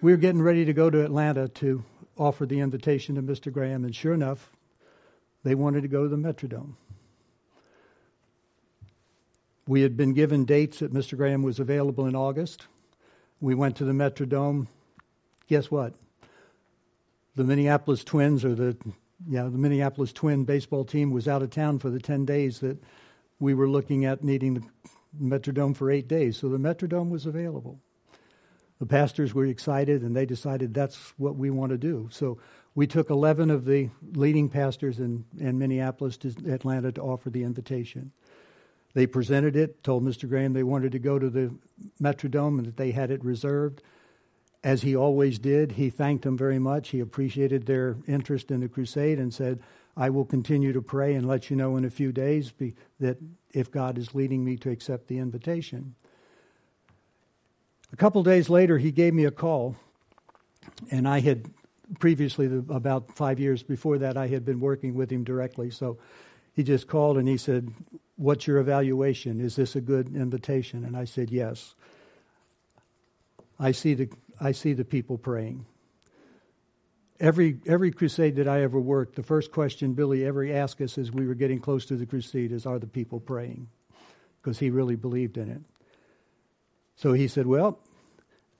We 0.00 0.12
were 0.12 0.18
getting 0.18 0.42
ready 0.42 0.64
to 0.64 0.72
go 0.72 0.90
to 0.90 1.04
Atlanta 1.04 1.48
to 1.48 1.84
offer 2.16 2.46
the 2.46 2.60
invitation 2.60 3.14
to 3.16 3.22
Mr. 3.22 3.52
Graham, 3.52 3.84
and 3.84 3.94
sure 3.94 4.14
enough, 4.14 4.50
they 5.44 5.54
wanted 5.54 5.82
to 5.82 5.88
go 5.88 6.02
to 6.02 6.08
the 6.08 6.16
Metrodome. 6.16 6.74
We 9.66 9.82
had 9.82 9.96
been 9.96 10.14
given 10.14 10.44
dates 10.44 10.78
that 10.78 10.92
Mr. 10.92 11.16
Graham 11.16 11.42
was 11.42 11.58
available 11.58 12.06
in 12.06 12.16
August. 12.16 12.66
We 13.40 13.54
went 13.54 13.76
to 13.76 13.84
the 13.84 13.92
Metrodome. 13.92 14.66
Guess 15.46 15.70
what? 15.70 15.94
The 17.36 17.44
Minneapolis 17.44 18.02
Twins, 18.02 18.44
or 18.44 18.54
the 18.54 18.76
yeah, 19.26 19.44
the 19.44 19.50
Minneapolis 19.50 20.12
Twin 20.12 20.44
baseball 20.44 20.84
team 20.84 21.10
was 21.10 21.26
out 21.26 21.42
of 21.42 21.50
town 21.50 21.78
for 21.78 21.90
the 21.90 21.98
10 21.98 22.24
days 22.24 22.60
that 22.60 22.78
we 23.40 23.54
were 23.54 23.68
looking 23.68 24.04
at 24.04 24.22
needing 24.22 24.54
the 24.54 24.62
Metrodome 25.20 25.74
for 25.74 25.90
eight 25.90 26.06
days. 26.06 26.36
So 26.36 26.48
the 26.48 26.58
Metrodome 26.58 27.10
was 27.10 27.26
available. 27.26 27.80
The 28.78 28.86
pastors 28.86 29.34
were 29.34 29.46
excited 29.46 30.02
and 30.02 30.14
they 30.14 30.24
decided 30.24 30.72
that's 30.72 31.12
what 31.16 31.36
we 31.36 31.50
want 31.50 31.70
to 31.70 31.78
do. 31.78 32.08
So 32.12 32.38
we 32.78 32.86
took 32.86 33.10
11 33.10 33.50
of 33.50 33.64
the 33.64 33.90
leading 34.12 34.48
pastors 34.48 35.00
in, 35.00 35.24
in 35.40 35.58
Minneapolis 35.58 36.16
to 36.18 36.32
Atlanta 36.48 36.92
to 36.92 37.00
offer 37.00 37.28
the 37.28 37.42
invitation. 37.42 38.12
They 38.94 39.04
presented 39.04 39.56
it, 39.56 39.82
told 39.82 40.04
Mr. 40.04 40.28
Graham 40.28 40.52
they 40.52 40.62
wanted 40.62 40.92
to 40.92 41.00
go 41.00 41.18
to 41.18 41.28
the 41.28 41.52
Metrodome 42.00 42.58
and 42.58 42.66
that 42.68 42.76
they 42.76 42.92
had 42.92 43.10
it 43.10 43.24
reserved 43.24 43.82
as 44.62 44.82
he 44.82 44.94
always 44.94 45.40
did, 45.40 45.72
he 45.72 45.90
thanked 45.90 46.22
them 46.22 46.36
very 46.36 46.60
much. 46.60 46.90
He 46.90 47.00
appreciated 47.00 47.66
their 47.66 47.96
interest 48.06 48.52
in 48.52 48.60
the 48.60 48.68
crusade 48.68 49.18
and 49.18 49.34
said, 49.34 49.60
I 49.96 50.10
will 50.10 50.24
continue 50.24 50.72
to 50.72 50.82
pray 50.82 51.14
and 51.14 51.26
let 51.26 51.50
you 51.50 51.56
know 51.56 51.76
in 51.76 51.84
a 51.84 51.90
few 51.90 52.12
days 52.12 52.52
be, 52.52 52.74
that 53.00 53.18
if 53.52 53.70
God 53.72 53.98
is 53.98 54.14
leading 54.14 54.44
me 54.44 54.56
to 54.58 54.70
accept 54.70 55.08
the 55.08 55.18
invitation. 55.18 55.94
A 57.92 57.96
couple 57.96 58.22
days 58.22 58.48
later, 58.48 58.78
he 58.78 58.92
gave 58.92 59.14
me 59.14 59.24
a 59.24 59.30
call, 59.30 59.76
and 60.90 61.08
I 61.08 61.20
had 61.20 61.50
previously, 61.98 62.46
about 62.68 63.16
five 63.16 63.40
years 63.40 63.62
before 63.62 63.98
that, 63.98 64.16
I 64.16 64.28
had 64.28 64.44
been 64.44 64.60
working 64.60 64.94
with 64.94 65.10
him 65.10 65.24
directly. 65.24 65.70
So 65.70 65.98
he 66.54 66.62
just 66.62 66.88
called 66.88 67.18
and 67.18 67.28
he 67.28 67.36
said, 67.36 67.72
What's 68.16 68.48
your 68.48 68.58
evaluation? 68.58 69.40
Is 69.40 69.54
this 69.54 69.76
a 69.76 69.80
good 69.80 70.14
invitation? 70.14 70.84
And 70.84 70.96
I 70.96 71.04
said, 71.04 71.30
Yes. 71.30 71.74
I 73.60 73.72
see 73.72 73.94
the, 73.94 74.08
I 74.40 74.52
see 74.52 74.72
the 74.72 74.84
people 74.84 75.18
praying. 75.18 75.66
Every, 77.20 77.58
every 77.66 77.90
crusade 77.90 78.36
that 78.36 78.46
I 78.46 78.62
ever 78.62 78.78
worked, 78.78 79.16
the 79.16 79.24
first 79.24 79.50
question 79.50 79.94
Billy 79.94 80.24
ever 80.24 80.46
asked 80.52 80.80
us 80.80 80.98
as 80.98 81.10
we 81.10 81.26
were 81.26 81.34
getting 81.34 81.58
close 81.58 81.84
to 81.86 81.96
the 81.96 82.06
crusade 82.06 82.52
is, 82.52 82.66
Are 82.66 82.78
the 82.78 82.86
people 82.86 83.20
praying? 83.20 83.68
Because 84.40 84.58
he 84.58 84.70
really 84.70 84.96
believed 84.96 85.36
in 85.36 85.50
it. 85.50 85.60
So 86.96 87.12
he 87.12 87.28
said, 87.28 87.46
Well, 87.46 87.78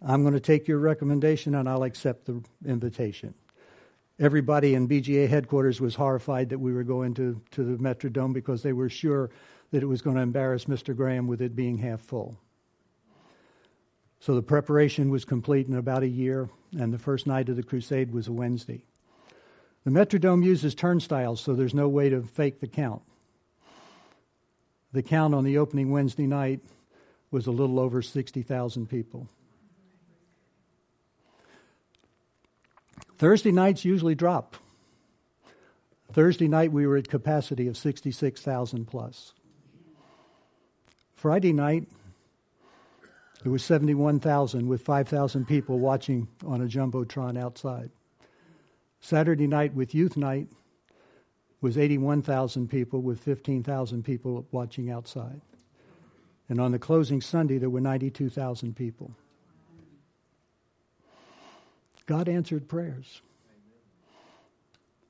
I'm 0.00 0.22
going 0.22 0.34
to 0.34 0.40
take 0.40 0.68
your 0.68 0.78
recommendation 0.78 1.54
and 1.54 1.68
I'll 1.68 1.82
accept 1.82 2.26
the 2.26 2.42
invitation. 2.64 3.34
Everybody 4.20 4.74
in 4.74 4.88
BGA 4.88 5.28
headquarters 5.28 5.80
was 5.80 5.94
horrified 5.94 6.48
that 6.50 6.58
we 6.58 6.72
were 6.72 6.84
going 6.84 7.14
to, 7.14 7.40
to 7.52 7.64
the 7.64 7.82
Metrodome 7.82 8.32
because 8.32 8.62
they 8.62 8.72
were 8.72 8.88
sure 8.88 9.30
that 9.70 9.82
it 9.82 9.86
was 9.86 10.02
going 10.02 10.16
to 10.16 10.22
embarrass 10.22 10.64
Mr. 10.64 10.96
Graham 10.96 11.26
with 11.26 11.40
it 11.40 11.54
being 11.54 11.78
half 11.78 12.00
full. 12.00 12.36
So 14.20 14.34
the 14.34 14.42
preparation 14.42 15.10
was 15.10 15.24
complete 15.24 15.68
in 15.68 15.74
about 15.74 16.02
a 16.02 16.08
year, 16.08 16.48
and 16.76 16.92
the 16.92 16.98
first 16.98 17.26
night 17.26 17.48
of 17.48 17.56
the 17.56 17.62
crusade 17.62 18.12
was 18.12 18.26
a 18.26 18.32
Wednesday. 18.32 18.82
The 19.84 19.90
Metrodome 19.92 20.44
uses 20.44 20.74
turnstiles, 20.74 21.40
so 21.40 21.54
there's 21.54 21.74
no 21.74 21.88
way 21.88 22.08
to 22.10 22.22
fake 22.22 22.60
the 22.60 22.66
count. 22.66 23.02
The 24.92 25.02
count 25.02 25.34
on 25.34 25.44
the 25.44 25.58
opening 25.58 25.92
Wednesday 25.92 26.26
night 26.26 26.60
was 27.30 27.46
a 27.46 27.52
little 27.52 27.78
over 27.78 28.02
60,000 28.02 28.88
people. 28.88 29.28
Thursday 33.18 33.50
nights 33.50 33.84
usually 33.84 34.14
drop. 34.14 34.56
Thursday 36.12 36.46
night 36.46 36.72
we 36.72 36.86
were 36.86 36.96
at 36.96 37.08
capacity 37.08 37.66
of 37.66 37.76
66,000 37.76 38.86
plus. 38.86 39.34
Friday 41.14 41.52
night 41.52 41.88
it 43.44 43.48
was 43.48 43.64
71,000 43.64 44.68
with 44.68 44.82
5,000 44.82 45.46
people 45.46 45.80
watching 45.80 46.28
on 46.46 46.62
a 46.62 46.66
Jumbotron 46.66 47.36
outside. 47.36 47.90
Saturday 49.00 49.46
night 49.46 49.74
with 49.74 49.94
Youth 49.94 50.16
Night 50.16 50.48
was 51.60 51.76
81,000 51.76 52.68
people 52.68 53.00
with 53.00 53.20
15,000 53.20 54.04
people 54.04 54.46
watching 54.52 54.90
outside. 54.90 55.40
And 56.48 56.60
on 56.60 56.72
the 56.72 56.78
closing 56.78 57.20
Sunday, 57.20 57.58
there 57.58 57.70
were 57.70 57.80
92,000 57.80 58.74
people. 58.76 59.12
God 62.08 62.26
answered 62.26 62.68
prayers. 62.68 63.20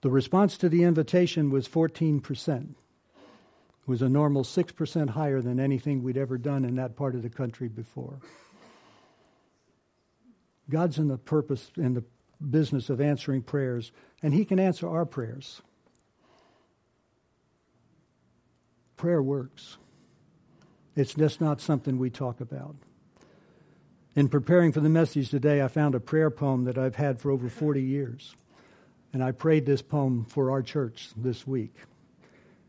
The 0.02 0.11
response 0.11 0.59
to 0.59 0.69
the 0.69 0.83
invitation 0.83 1.49
was 1.49 1.69
14% 1.69 2.71
It 2.71 2.76
was 3.87 4.02
a 4.02 4.09
normal 4.09 4.43
6% 4.43 5.11
higher 5.11 5.40
than 5.40 5.61
anything 5.61 6.02
we'd 6.02 6.17
ever 6.17 6.37
done 6.37 6.64
in 6.64 6.75
that 6.75 6.97
part 6.97 7.14
of 7.14 7.23
the 7.23 7.31
country 7.31 7.69
before. 7.69 8.19
God's 10.69 10.99
in 10.99 11.07
the 11.07 11.17
purpose 11.17 11.71
in 11.76 11.95
the 11.95 12.05
business 12.50 12.90
of 12.90 13.00
answering 13.00 13.43
prayers, 13.43 13.93
and 14.21 14.35
He 14.35 14.45
can 14.45 14.59
answer 14.59 14.88
our 14.88 15.07
prayers. 15.07 15.62
Prayer 18.97 19.23
works. 19.23 19.76
It's 20.97 21.14
just 21.14 21.40
not 21.40 21.61
something 21.61 21.97
we 21.97 22.11
talk 22.11 22.40
about. 22.40 22.75
In 24.18 24.28
preparing 24.28 24.72
for 24.72 24.81
the 24.81 24.88
message 24.88 25.31
today, 25.31 25.62
I 25.62 25.68
found 25.68 25.94
a 25.94 26.00
prayer 26.00 26.28
poem 26.28 26.64
that 26.64 26.76
I've 26.76 26.96
had 26.96 27.20
for 27.20 27.31
over 27.31 27.48
40 27.48 27.81
years. 27.81 28.35
And 29.12 29.22
I 29.22 29.31
prayed 29.31 29.64
this 29.64 29.81
poem 29.81 30.24
for 30.24 30.50
our 30.50 30.61
church 30.61 31.11
this 31.16 31.46
week. 31.46 31.76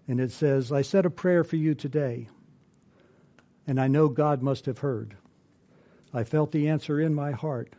And 0.08 0.20
it 0.20 0.32
says, 0.32 0.72
I 0.72 0.84
said 0.84 1.08
a 1.08 1.10
prayer 1.10 1.44
for 1.44 1.56
you 1.56 1.74
today, 1.74 2.28
and 3.66 3.82
I 3.82 3.88
know 3.88 4.10
God 4.10 4.44
must 4.44 4.68
have 4.68 4.78
heard. 4.78 5.18
I 6.14 6.24
felt 6.24 6.52
the 6.52 6.70
answer 6.70 7.02
in 7.02 7.16
my 7.16 7.32
heart, 7.32 7.74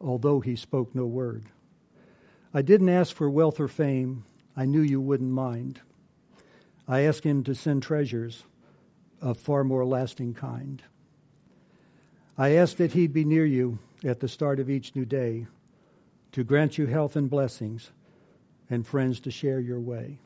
although 0.00 0.40
he 0.40 0.56
spoke 0.56 0.92
no 0.92 1.06
word. 1.06 1.44
I 2.52 2.60
didn't 2.60 2.88
ask 2.88 3.14
for 3.14 3.30
wealth 3.30 3.60
or 3.60 3.68
fame. 3.68 4.24
I 4.56 4.64
knew 4.64 4.80
you 4.80 5.00
wouldn't 5.00 5.30
mind. 5.30 5.80
I 6.88 7.02
asked 7.02 7.22
him 7.22 7.44
to 7.44 7.54
send 7.54 7.84
treasures 7.84 8.42
of 9.20 9.38
far 9.38 9.62
more 9.62 9.86
lasting 9.86 10.34
kind. 10.34 10.82
I 12.40 12.52
ask 12.52 12.78
that 12.78 12.92
he'd 12.92 13.12
be 13.12 13.26
near 13.26 13.44
you 13.44 13.80
at 14.02 14.20
the 14.20 14.26
start 14.26 14.60
of 14.60 14.70
each 14.70 14.96
new 14.96 15.04
day 15.04 15.46
to 16.32 16.42
grant 16.42 16.78
you 16.78 16.86
health 16.86 17.14
and 17.14 17.28
blessings 17.28 17.90
and 18.70 18.86
friends 18.86 19.20
to 19.20 19.30
share 19.30 19.60
your 19.60 19.78
way. 19.78 20.20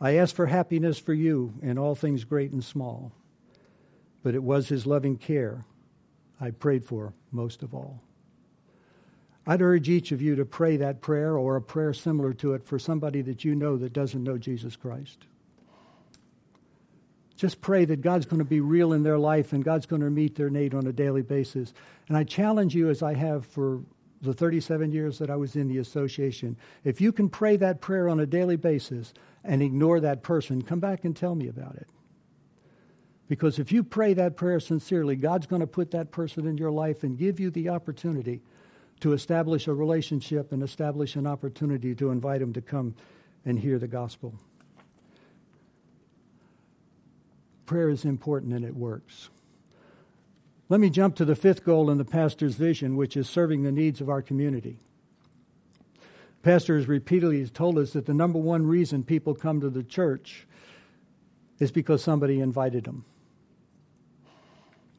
I 0.00 0.12
ask 0.12 0.32
for 0.36 0.46
happiness 0.46 1.00
for 1.00 1.12
you 1.12 1.52
in 1.62 1.78
all 1.78 1.96
things 1.96 2.22
great 2.22 2.52
and 2.52 2.62
small, 2.62 3.10
but 4.22 4.36
it 4.36 4.42
was 4.44 4.68
his 4.68 4.86
loving 4.86 5.16
care 5.16 5.64
I 6.40 6.52
prayed 6.52 6.84
for 6.84 7.12
most 7.32 7.64
of 7.64 7.74
all. 7.74 8.00
I'd 9.48 9.62
urge 9.62 9.88
each 9.88 10.12
of 10.12 10.22
you 10.22 10.36
to 10.36 10.44
pray 10.44 10.76
that 10.76 11.00
prayer 11.00 11.36
or 11.36 11.56
a 11.56 11.60
prayer 11.60 11.92
similar 11.92 12.32
to 12.34 12.54
it 12.54 12.64
for 12.64 12.78
somebody 12.78 13.20
that 13.22 13.44
you 13.44 13.56
know 13.56 13.76
that 13.78 13.92
doesn't 13.92 14.22
know 14.22 14.38
Jesus 14.38 14.76
Christ. 14.76 15.26
Just 17.40 17.62
pray 17.62 17.86
that 17.86 18.02
God's 18.02 18.26
going 18.26 18.40
to 18.40 18.44
be 18.44 18.60
real 18.60 18.92
in 18.92 19.02
their 19.02 19.18
life 19.18 19.54
and 19.54 19.64
God's 19.64 19.86
going 19.86 20.02
to 20.02 20.10
meet 20.10 20.34
their 20.34 20.50
need 20.50 20.74
on 20.74 20.86
a 20.86 20.92
daily 20.92 21.22
basis. 21.22 21.72
And 22.06 22.14
I 22.14 22.22
challenge 22.22 22.74
you, 22.74 22.90
as 22.90 23.02
I 23.02 23.14
have 23.14 23.46
for 23.46 23.80
the 24.20 24.34
37 24.34 24.92
years 24.92 25.18
that 25.20 25.30
I 25.30 25.36
was 25.36 25.56
in 25.56 25.66
the 25.68 25.78
association, 25.78 26.58
if 26.84 27.00
you 27.00 27.12
can 27.12 27.30
pray 27.30 27.56
that 27.56 27.80
prayer 27.80 28.10
on 28.10 28.20
a 28.20 28.26
daily 28.26 28.56
basis, 28.56 29.14
and 29.42 29.62
ignore 29.62 30.00
that 30.00 30.22
person, 30.22 30.60
come 30.60 30.80
back 30.80 31.06
and 31.06 31.16
tell 31.16 31.34
me 31.34 31.48
about 31.48 31.76
it. 31.76 31.88
Because 33.26 33.58
if 33.58 33.72
you 33.72 33.82
pray 33.82 34.12
that 34.12 34.36
prayer 34.36 34.60
sincerely, 34.60 35.16
God's 35.16 35.46
going 35.46 35.60
to 35.60 35.66
put 35.66 35.92
that 35.92 36.10
person 36.10 36.46
in 36.46 36.58
your 36.58 36.70
life 36.70 37.04
and 37.04 37.16
give 37.16 37.40
you 37.40 37.50
the 37.50 37.70
opportunity 37.70 38.42
to 39.00 39.14
establish 39.14 39.66
a 39.66 39.72
relationship 39.72 40.52
and 40.52 40.62
establish 40.62 41.16
an 41.16 41.26
opportunity 41.26 41.94
to 41.94 42.10
invite 42.10 42.42
him 42.42 42.52
to 42.52 42.60
come 42.60 42.94
and 43.46 43.58
hear 43.58 43.78
the 43.78 43.88
gospel. 43.88 44.34
Prayer 47.70 47.88
is 47.88 48.04
important 48.04 48.52
and 48.52 48.64
it 48.64 48.74
works. 48.74 49.30
Let 50.68 50.80
me 50.80 50.90
jump 50.90 51.14
to 51.14 51.24
the 51.24 51.36
fifth 51.36 51.64
goal 51.64 51.88
in 51.88 51.98
the 51.98 52.04
pastor's 52.04 52.56
vision, 52.56 52.96
which 52.96 53.16
is 53.16 53.28
serving 53.28 53.62
the 53.62 53.70
needs 53.70 54.00
of 54.00 54.10
our 54.10 54.22
community. 54.22 54.80
Pastor 56.42 56.76
has 56.76 56.88
repeatedly 56.88 57.46
told 57.46 57.78
us 57.78 57.92
that 57.92 58.06
the 58.06 58.12
number 58.12 58.40
one 58.40 58.66
reason 58.66 59.04
people 59.04 59.36
come 59.36 59.60
to 59.60 59.70
the 59.70 59.84
church 59.84 60.48
is 61.60 61.70
because 61.70 62.02
somebody 62.02 62.40
invited 62.40 62.86
them. 62.86 63.04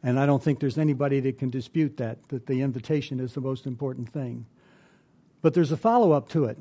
And 0.02 0.18
I 0.18 0.26
don't 0.26 0.42
think 0.42 0.62
there's 0.62 0.78
anybody 0.78 1.20
that 1.20 1.40
can 1.40 1.50
dispute 1.50 1.98
that, 1.98 2.26
that 2.30 2.46
the 2.46 2.62
invitation 2.62 3.20
is 3.20 3.34
the 3.34 3.42
most 3.42 3.66
important 3.66 4.14
thing. 4.14 4.46
But 5.42 5.56
there's 5.56 5.74
a 5.74 5.78
follow 5.78 6.14
up 6.14 6.30
to 6.30 6.46
it. 6.46 6.58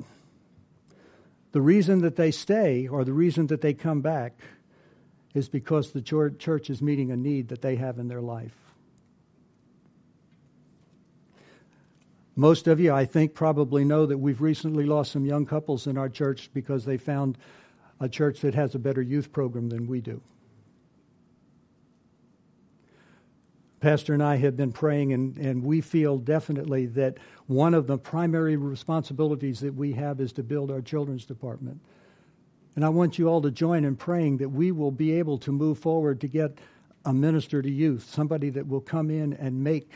The 1.53 1.61
reason 1.61 2.01
that 2.01 2.17
they 2.17 2.31
stay 2.31 2.85
or 2.85 3.05
the 3.05 3.13
reason 3.13 3.47
that 3.47 3.61
they 3.61 3.73
come 3.73 4.01
back 4.01 4.33
is 5.33 5.47
because 5.49 5.91
the 5.91 6.01
church 6.01 6.69
is 6.69 6.81
meeting 6.81 7.11
a 7.11 7.17
need 7.17 7.47
that 7.49 7.61
they 7.61 7.75
have 7.75 7.99
in 7.99 8.07
their 8.07 8.21
life. 8.21 8.55
Most 12.35 12.67
of 12.67 12.79
you, 12.79 12.93
I 12.93 13.05
think, 13.05 13.33
probably 13.33 13.83
know 13.83 14.05
that 14.05 14.17
we've 14.17 14.41
recently 14.41 14.85
lost 14.85 15.11
some 15.11 15.25
young 15.25 15.45
couples 15.45 15.87
in 15.87 15.97
our 15.97 16.09
church 16.09 16.49
because 16.53 16.85
they 16.85 16.97
found 16.97 17.37
a 17.99 18.09
church 18.09 18.41
that 18.41 18.55
has 18.55 18.73
a 18.73 18.79
better 18.79 19.01
youth 19.01 19.31
program 19.31 19.69
than 19.69 19.85
we 19.85 20.01
do. 20.01 20.21
Pastor 23.81 24.13
and 24.13 24.23
I 24.23 24.37
have 24.37 24.55
been 24.55 24.71
praying, 24.71 25.11
and, 25.13 25.37
and 25.37 25.63
we 25.63 25.81
feel 25.81 26.19
definitely 26.19 26.85
that 26.87 27.17
one 27.47 27.73
of 27.73 27.87
the 27.87 27.97
primary 27.97 28.55
responsibilities 28.55 29.59
that 29.59 29.73
we 29.73 29.93
have 29.93 30.21
is 30.21 30.31
to 30.33 30.43
build 30.43 30.71
our 30.71 30.81
children's 30.81 31.25
department. 31.25 31.81
And 32.75 32.85
I 32.85 32.89
want 32.89 33.19
you 33.19 33.27
all 33.27 33.41
to 33.41 33.51
join 33.51 33.83
in 33.83 33.95
praying 33.95 34.37
that 34.37 34.49
we 34.49 34.71
will 34.71 34.91
be 34.91 35.13
able 35.13 35.37
to 35.39 35.51
move 35.51 35.77
forward 35.77 36.21
to 36.21 36.27
get 36.27 36.57
a 37.05 37.13
minister 37.13 37.61
to 37.61 37.69
youth, 37.69 38.09
somebody 38.09 38.49
that 38.51 38.67
will 38.67 38.81
come 38.81 39.09
in 39.09 39.33
and 39.33 39.63
make 39.63 39.91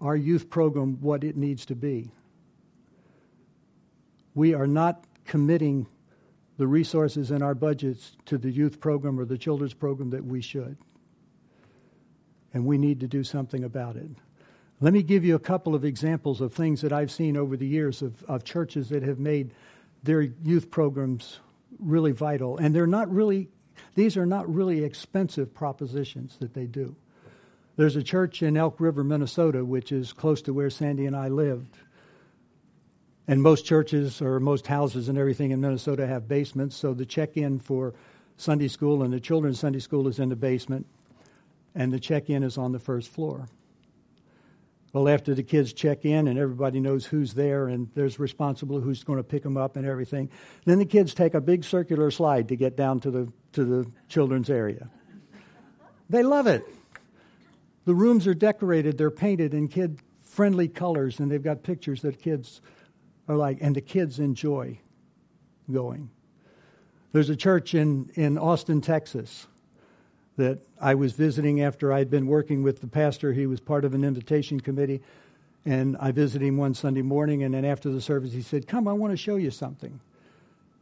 our 0.00 0.16
youth 0.16 0.48
program 0.48 0.98
what 1.00 1.24
it 1.24 1.36
needs 1.36 1.66
to 1.66 1.74
be. 1.74 2.10
We 4.34 4.54
are 4.54 4.66
not 4.66 5.04
committing 5.24 5.86
the 6.56 6.66
resources 6.66 7.30
in 7.30 7.42
our 7.42 7.54
budgets 7.54 8.16
to 8.26 8.38
the 8.38 8.50
youth 8.50 8.80
program 8.80 9.18
or 9.18 9.24
the 9.24 9.38
children's 9.38 9.74
program 9.74 10.10
that 10.10 10.24
we 10.24 10.40
should. 10.40 10.76
And 12.52 12.64
we 12.64 12.78
need 12.78 13.00
to 13.00 13.08
do 13.08 13.24
something 13.24 13.64
about 13.64 13.96
it. 13.96 14.08
Let 14.80 14.92
me 14.92 15.02
give 15.02 15.24
you 15.24 15.34
a 15.34 15.40
couple 15.40 15.74
of 15.74 15.84
examples 15.84 16.40
of 16.40 16.52
things 16.52 16.80
that 16.82 16.92
I've 16.92 17.10
seen 17.10 17.36
over 17.36 17.56
the 17.56 17.66
years 17.66 18.02
of, 18.02 18.22
of 18.24 18.44
churches 18.44 18.88
that 18.90 19.02
have 19.02 19.18
made 19.18 19.52
their 20.02 20.20
youth 20.20 20.70
programs 20.70 21.40
really 21.78 22.12
vital. 22.12 22.56
And 22.58 22.74
they're 22.74 22.86
not 22.86 23.10
really, 23.12 23.48
these 23.94 24.16
are 24.16 24.26
not 24.26 24.52
really 24.52 24.84
expensive 24.84 25.54
propositions 25.54 26.36
that 26.40 26.54
they 26.54 26.66
do. 26.66 26.96
There's 27.76 27.96
a 27.96 28.02
church 28.02 28.42
in 28.42 28.56
Elk 28.56 28.80
River, 28.80 29.02
Minnesota, 29.02 29.64
which 29.64 29.90
is 29.90 30.12
close 30.12 30.42
to 30.42 30.52
where 30.52 30.70
Sandy 30.70 31.06
and 31.06 31.16
I 31.16 31.28
lived. 31.28 31.76
And 33.26 33.42
most 33.42 33.64
churches 33.64 34.20
or 34.20 34.38
most 34.38 34.66
houses 34.66 35.08
and 35.08 35.18
everything 35.18 35.50
in 35.50 35.60
Minnesota 35.60 36.06
have 36.06 36.28
basements, 36.28 36.76
so 36.76 36.94
the 36.94 37.06
check 37.06 37.36
in 37.36 37.58
for 37.58 37.94
Sunday 38.36 38.68
school 38.68 39.02
and 39.02 39.12
the 39.12 39.20
children's 39.20 39.58
Sunday 39.58 39.78
school 39.78 40.06
is 40.08 40.18
in 40.18 40.28
the 40.28 40.36
basement, 40.36 40.86
and 41.74 41.92
the 41.92 41.98
check 41.98 42.28
in 42.28 42.42
is 42.42 42.58
on 42.58 42.72
the 42.72 42.78
first 42.78 43.08
floor. 43.10 43.48
Well, 44.94 45.08
after 45.08 45.34
the 45.34 45.42
kids 45.42 45.72
check 45.72 46.04
in 46.04 46.28
and 46.28 46.38
everybody 46.38 46.78
knows 46.78 47.04
who's 47.04 47.34
there 47.34 47.66
and 47.66 47.90
there's 47.96 48.20
responsible 48.20 48.80
who's 48.80 49.02
going 49.02 49.16
to 49.16 49.24
pick 49.24 49.42
them 49.42 49.56
up 49.56 49.76
and 49.76 49.84
everything, 49.84 50.30
then 50.66 50.78
the 50.78 50.86
kids 50.86 51.14
take 51.14 51.34
a 51.34 51.40
big 51.40 51.64
circular 51.64 52.12
slide 52.12 52.46
to 52.50 52.56
get 52.56 52.76
down 52.76 53.00
to 53.00 53.10
the 53.10 53.32
to 53.54 53.64
the 53.64 53.90
children's 54.08 54.48
area. 54.48 54.88
They 56.08 56.22
love 56.22 56.46
it. 56.46 56.64
The 57.86 57.94
rooms 57.94 58.28
are 58.28 58.34
decorated, 58.34 58.96
they're 58.96 59.10
painted 59.10 59.52
in 59.52 59.66
kid 59.66 59.98
friendly 60.22 60.68
colors, 60.68 61.18
and 61.18 61.28
they've 61.28 61.42
got 61.42 61.64
pictures 61.64 62.02
that 62.02 62.22
kids 62.22 62.60
are 63.26 63.36
like, 63.36 63.58
and 63.60 63.74
the 63.74 63.80
kids 63.80 64.20
enjoy 64.20 64.78
going. 65.72 66.08
There's 67.10 67.30
a 67.30 67.36
church 67.36 67.74
in, 67.74 68.10
in 68.14 68.38
Austin, 68.38 68.80
Texas, 68.80 69.48
that 70.36 70.58
I 70.80 70.94
was 70.94 71.12
visiting 71.12 71.60
after 71.60 71.92
I'd 71.92 72.10
been 72.10 72.26
working 72.26 72.62
with 72.62 72.80
the 72.80 72.86
pastor. 72.86 73.32
He 73.32 73.46
was 73.46 73.60
part 73.60 73.84
of 73.84 73.94
an 73.94 74.04
invitation 74.04 74.60
committee. 74.60 75.00
And 75.64 75.96
I 75.98 76.12
visited 76.12 76.46
him 76.46 76.56
one 76.58 76.74
Sunday 76.74 77.02
morning, 77.02 77.42
and 77.42 77.54
then 77.54 77.64
after 77.64 77.88
the 77.90 78.00
service, 78.00 78.32
he 78.32 78.42
said, 78.42 78.66
Come, 78.66 78.86
I 78.86 78.92
want 78.92 79.12
to 79.12 79.16
show 79.16 79.36
you 79.36 79.50
something. 79.50 80.00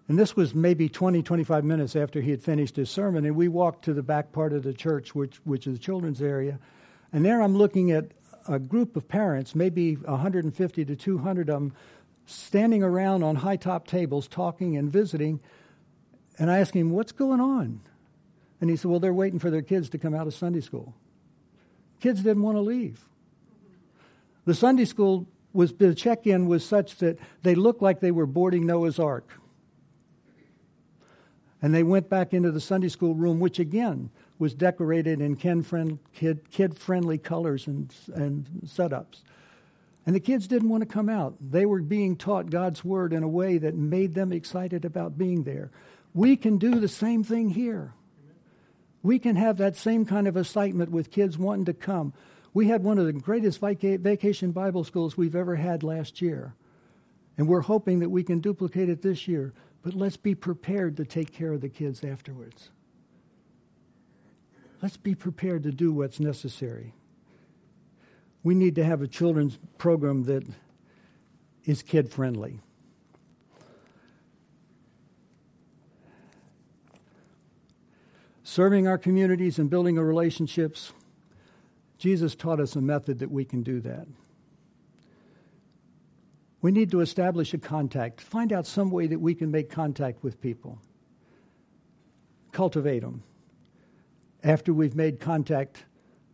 And 0.09 0.19
this 0.19 0.35
was 0.35 0.55
maybe 0.55 0.89
20, 0.89 1.23
25 1.23 1.65
minutes 1.65 1.95
after 1.95 2.21
he 2.21 2.33
had 2.33 2.43
finished 2.43 2.75
his 2.75 2.91
sermon, 2.91 3.25
and 3.25 3.37
we 3.37 3.47
walked 3.47 3.85
to 3.85 3.95
the 3.95 4.03
back 4.03 4.33
part 4.33 4.53
of 4.53 4.65
the 4.65 4.73
church, 4.73 5.15
which, 5.15 5.37
which 5.45 5.67
is 5.69 5.75
the 5.75 5.79
children's 5.79 6.21
area. 6.21 6.59
And 7.13 7.25
there 7.25 7.41
I'm 7.41 7.57
looking 7.57 7.93
at 7.93 8.07
a 8.49 8.59
group 8.59 8.97
of 8.97 9.07
parents, 9.07 9.55
maybe 9.55 9.95
150 9.95 10.85
to 10.85 10.97
200 10.97 11.49
of 11.49 11.55
them, 11.55 11.73
standing 12.27 12.83
around 12.83 13.23
on 13.23 13.37
high 13.37 13.57
top 13.57 13.87
tables 13.87 14.27
talking 14.27 14.77
and 14.77 14.91
visiting. 14.91 15.39
And 16.39 16.51
I 16.51 16.59
asked 16.59 16.75
him, 16.75 16.91
What's 16.91 17.13
going 17.13 17.41
on? 17.41 17.81
And 18.63 18.71
he 18.71 18.77
said, 18.77 18.93
Well, 18.93 19.01
they're 19.01 19.13
waiting 19.13 19.41
for 19.41 19.51
their 19.51 19.61
kids 19.61 19.91
to 19.91 19.99
come 19.99 20.15
out 20.15 20.29
of 20.29 20.35
Sunday 20.35 20.61
school. 20.61 20.95
Kids 22.01 22.23
didn't 22.23 22.45
want 22.45 22.57
to 22.57 22.61
leave. 22.61 23.05
The 24.45 24.55
Sunday 24.55 24.85
school 24.85 25.27
was 25.53 25.73
the 25.73 25.97
check 25.97 26.29
in 26.29 26.47
was 26.47 26.65
such 26.65 26.97
that 26.99 27.19
they 27.43 27.57
looked 27.57 27.83
like 27.83 27.99
they 27.99 28.13
were 28.13 28.25
boarding 28.25 28.65
Noah's 28.65 29.01
Ark. 29.01 29.29
And 31.61 31.75
they 31.75 31.83
went 31.83 32.09
back 32.09 32.33
into 32.33 32.53
the 32.53 32.61
Sunday 32.61 32.89
school 32.89 33.17
room, 33.17 33.41
which 33.41 33.59
again 33.59 34.11
was 34.39 34.55
decorated 34.55 35.21
in 35.21 35.35
kid 35.35 36.79
friendly 36.79 37.19
colors 37.19 37.67
and, 37.67 37.93
and 38.15 38.47
setups. 38.65 39.23
And 40.07 40.15
the 40.15 40.21
kids 40.21 40.47
didn't 40.47 40.69
want 40.69 40.83
to 40.83 40.89
come 40.89 41.09
out. 41.09 41.35
They 41.41 41.67
were 41.67 41.83
being 41.83 42.15
taught 42.15 42.49
God's 42.49 42.85
word 42.85 43.13
in 43.13 43.25
a 43.25 43.29
way 43.29 43.59
that 43.59 43.75
made 43.75 44.15
them 44.15 44.31
excited 44.33 44.85
about 44.85 45.19
being 45.19 45.43
there. 45.43 45.73
We 46.15 46.37
can 46.37 46.59
do 46.59 46.79
the 46.79 46.87
same 46.87 47.25
thing 47.25 47.51
here. 47.51 47.95
We 49.03 49.19
can 49.19 49.37
have 49.37 49.57
that 49.59 49.77
same 49.77 50.05
kind 50.05 50.29
of 50.29 50.37
excitement 50.37 50.91
with 50.91 51.11
kids 51.11 51.37
wanting 51.37 51.65
to 51.67 51.75
come. 51.75 52.13
We 52.55 52.69
had 52.69 52.85
one 52.85 52.99
of 52.99 53.07
the 53.07 53.13
greatest 53.13 53.61
vacation 53.61 54.53
Bible 54.53 54.85
schools 54.85 55.17
we've 55.17 55.35
ever 55.35 55.57
had 55.57 55.83
last 55.83 56.21
year. 56.21 56.55
And 57.37 57.49
we're 57.49 57.61
hoping 57.61 58.01
that 58.01 58.11
we 58.11 58.23
can 58.23 58.41
duplicate 58.41 58.89
it 58.89 59.03
this 59.03 59.27
year. 59.27 59.53
But 59.83 59.95
let's 59.95 60.17
be 60.17 60.35
prepared 60.35 60.97
to 60.99 61.05
take 61.05 61.33
care 61.33 61.53
of 61.53 61.61
the 61.61 61.69
kids 61.69 62.05
afterwards. 62.05 62.71
Let's 64.81 64.97
be 64.97 65.15
prepared 65.15 65.63
to 65.65 65.73
do 65.73 65.93
what's 65.93 66.21
necessary 66.21 66.95
we 68.43 68.55
need 68.55 68.75
to 68.75 68.85
have 68.85 69.03
a 69.03 69.07
children's 69.07 69.59
program 69.79 70.25
that 70.25 70.45
is 71.65 71.83
kid 71.83 72.11
friendly. 72.11 72.61
Serving 78.53 78.87
our 78.87 78.99
communities 78.99 79.59
and 79.59 79.71
building 79.71 79.99
our 79.99 80.05
relationships, 80.05 80.93
Jesus 81.97 82.35
taught 82.35 82.61
us 82.61 82.77
a 82.77 82.83
method 82.83 83.21
that 83.21 83.31
we 83.31 83.47
can 83.47 83.63
do 83.63 83.81
that. 83.81 84.07
We 86.61 86.71
need 86.71 86.91
to 86.91 87.01
establish 87.01 87.55
a 87.55 87.59
contact, 87.59 88.21
find 88.21 88.53
out 88.53 88.67
some 88.67 88.91
way 88.91 89.07
that 89.07 89.21
we 89.23 89.35
can 89.35 89.51
make 89.51 89.71
contact 89.71 90.23
with 90.23 90.39
people, 90.43 90.79
cultivate 92.53 93.01
them. 93.01 93.23
After 94.45 94.75
we've 94.75 94.95
made 94.95 95.19
contact, 95.19 95.85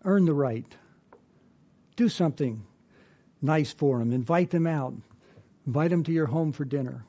earn 0.04 0.24
the 0.24 0.35
right 0.35 0.76
do 1.94 2.09
something 2.09 2.64
nice 3.40 3.72
for 3.72 4.00
them. 4.00 4.12
Invite 4.12 4.50
them 4.50 4.66
out. 4.66 4.94
Invite 5.68 5.90
them 5.90 6.02
to 6.02 6.12
your 6.12 6.26
home 6.26 6.50
for 6.50 6.64
dinner. 6.64 7.04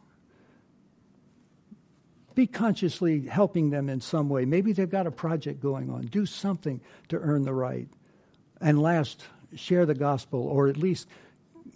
Be 2.39 2.47
consciously 2.47 3.27
helping 3.27 3.69
them 3.69 3.89
in 3.89 3.99
some 3.99 4.29
way. 4.29 4.45
Maybe 4.45 4.71
they've 4.71 4.89
got 4.89 5.05
a 5.05 5.11
project 5.11 5.59
going 5.59 5.89
on. 5.89 6.03
Do 6.03 6.25
something 6.25 6.79
to 7.09 7.17
earn 7.17 7.43
the 7.43 7.53
right. 7.53 7.89
And 8.61 8.81
last, 8.81 9.25
share 9.57 9.85
the 9.85 9.93
gospel, 9.93 10.47
or 10.47 10.69
at 10.69 10.77
least 10.77 11.09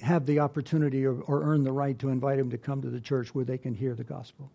have 0.02 0.26
the 0.26 0.39
opportunity 0.39 1.06
or, 1.06 1.19
or 1.23 1.43
earn 1.43 1.65
the 1.65 1.73
right 1.73 1.99
to 1.99 2.08
invite 2.08 2.38
them 2.38 2.49
to 2.52 2.58
come 2.58 2.82
to 2.82 2.89
the 2.89 3.02
church 3.02 3.36
where 3.36 3.43
they 3.43 3.58
can 3.58 3.73
hear 3.73 3.93
the 3.93 4.06
gospel. 4.06 4.54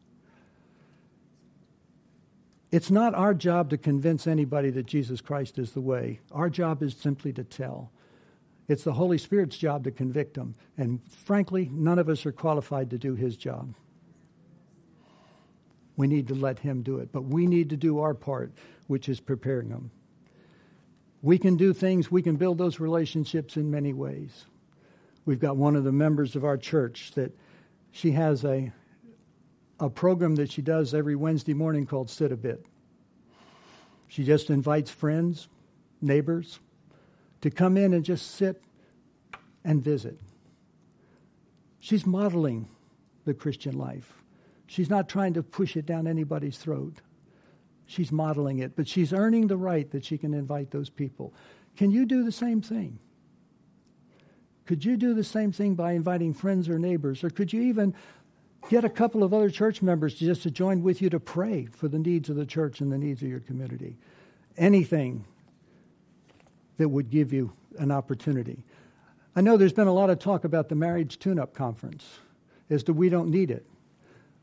It's 2.72 2.90
not 2.90 3.14
our 3.14 3.34
job 3.34 3.68
to 3.68 3.76
convince 3.76 4.26
anybody 4.26 4.70
that 4.70 4.86
Jesus 4.86 5.20
Christ 5.20 5.58
is 5.58 5.72
the 5.72 5.82
way. 5.82 6.20
Our 6.32 6.48
job 6.48 6.82
is 6.82 6.96
simply 6.96 7.34
to 7.34 7.44
tell. 7.44 7.92
It's 8.66 8.84
the 8.84 8.94
Holy 8.94 9.18
Spirit's 9.18 9.58
job 9.58 9.84
to 9.84 9.90
convict 9.90 10.36
them. 10.36 10.54
And 10.78 11.00
frankly, 11.26 11.68
none 11.70 11.98
of 11.98 12.08
us 12.08 12.24
are 12.24 12.32
qualified 12.32 12.88
to 12.88 12.98
do 12.98 13.14
his 13.14 13.36
job. 13.36 13.74
We 15.98 16.06
need 16.06 16.28
to 16.28 16.34
let 16.34 16.60
him 16.60 16.82
do 16.82 16.98
it. 16.98 17.10
But 17.10 17.24
we 17.24 17.46
need 17.46 17.70
to 17.70 17.76
do 17.76 17.98
our 17.98 18.14
part, 18.14 18.52
which 18.86 19.08
is 19.08 19.18
preparing 19.18 19.68
them. 19.68 19.90
We 21.22 21.38
can 21.38 21.56
do 21.56 21.72
things, 21.74 22.08
we 22.10 22.22
can 22.22 22.36
build 22.36 22.56
those 22.56 22.78
relationships 22.78 23.56
in 23.56 23.68
many 23.68 23.92
ways. 23.92 24.46
We've 25.26 25.40
got 25.40 25.56
one 25.56 25.74
of 25.74 25.82
the 25.82 25.90
members 25.90 26.36
of 26.36 26.44
our 26.44 26.56
church 26.56 27.10
that 27.16 27.36
she 27.90 28.12
has 28.12 28.44
a, 28.44 28.72
a 29.80 29.90
program 29.90 30.36
that 30.36 30.52
she 30.52 30.62
does 30.62 30.94
every 30.94 31.16
Wednesday 31.16 31.52
morning 31.52 31.84
called 31.84 32.08
Sit 32.08 32.30
a 32.30 32.36
Bit. 32.36 32.64
She 34.06 34.22
just 34.22 34.50
invites 34.50 34.92
friends, 34.92 35.48
neighbors, 36.00 36.60
to 37.40 37.50
come 37.50 37.76
in 37.76 37.92
and 37.92 38.04
just 38.04 38.36
sit 38.36 38.62
and 39.64 39.82
visit. 39.82 40.16
She's 41.80 42.06
modeling 42.06 42.68
the 43.24 43.34
Christian 43.34 43.76
life. 43.76 44.12
She's 44.68 44.90
not 44.90 45.08
trying 45.08 45.32
to 45.34 45.42
push 45.42 45.76
it 45.76 45.86
down 45.86 46.06
anybody's 46.06 46.58
throat. 46.58 47.00
She's 47.86 48.12
modeling 48.12 48.58
it, 48.58 48.76
but 48.76 48.86
she's 48.86 49.14
earning 49.14 49.46
the 49.46 49.56
right 49.56 49.90
that 49.92 50.04
she 50.04 50.18
can 50.18 50.34
invite 50.34 50.70
those 50.70 50.90
people. 50.90 51.32
Can 51.76 51.90
you 51.90 52.04
do 52.04 52.22
the 52.22 52.30
same 52.30 52.60
thing? 52.60 52.98
Could 54.66 54.84
you 54.84 54.98
do 54.98 55.14
the 55.14 55.24
same 55.24 55.52
thing 55.52 55.74
by 55.74 55.92
inviting 55.92 56.34
friends 56.34 56.68
or 56.68 56.78
neighbors? 56.78 57.24
Or 57.24 57.30
could 57.30 57.50
you 57.50 57.62
even 57.62 57.94
get 58.68 58.84
a 58.84 58.90
couple 58.90 59.24
of 59.24 59.32
other 59.32 59.48
church 59.48 59.80
members 59.80 60.14
just 60.14 60.42
to 60.42 60.50
join 60.50 60.82
with 60.82 61.00
you 61.00 61.08
to 61.10 61.18
pray 61.18 61.64
for 61.72 61.88
the 61.88 61.98
needs 61.98 62.28
of 62.28 62.36
the 62.36 62.44
church 62.44 62.82
and 62.82 62.92
the 62.92 62.98
needs 62.98 63.22
of 63.22 63.28
your 63.28 63.40
community? 63.40 63.96
Anything 64.58 65.24
that 66.76 66.90
would 66.90 67.08
give 67.08 67.32
you 67.32 67.52
an 67.78 67.90
opportunity. 67.90 68.64
I 69.34 69.40
know 69.40 69.56
there's 69.56 69.72
been 69.72 69.88
a 69.88 69.94
lot 69.94 70.10
of 70.10 70.18
talk 70.18 70.44
about 70.44 70.68
the 70.68 70.74
marriage 70.74 71.18
tune 71.18 71.38
up 71.38 71.54
conference 71.54 72.04
as 72.68 72.82
to 72.82 72.92
we 72.92 73.08
don't 73.08 73.30
need 73.30 73.50
it. 73.50 73.64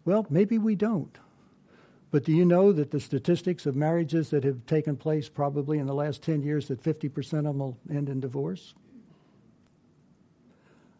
Well, 0.05 0.25
maybe 0.29 0.57
we 0.57 0.75
don't. 0.75 1.17
But 2.11 2.23
do 2.23 2.31
you 2.31 2.45
know 2.45 2.71
that 2.71 2.91
the 2.91 2.99
statistics 2.99 3.65
of 3.65 3.75
marriages 3.75 4.29
that 4.29 4.43
have 4.43 4.65
taken 4.67 4.95
place 4.95 5.27
probably 5.27 5.79
in 5.79 5.87
the 5.87 5.93
last 5.93 6.21
10 6.21 6.43
years 6.43 6.69
that 6.69 6.81
50% 6.81 7.39
of 7.39 7.43
them 7.43 7.59
will 7.59 7.77
end 7.89 8.07
in 8.07 8.19
divorce? 8.21 8.73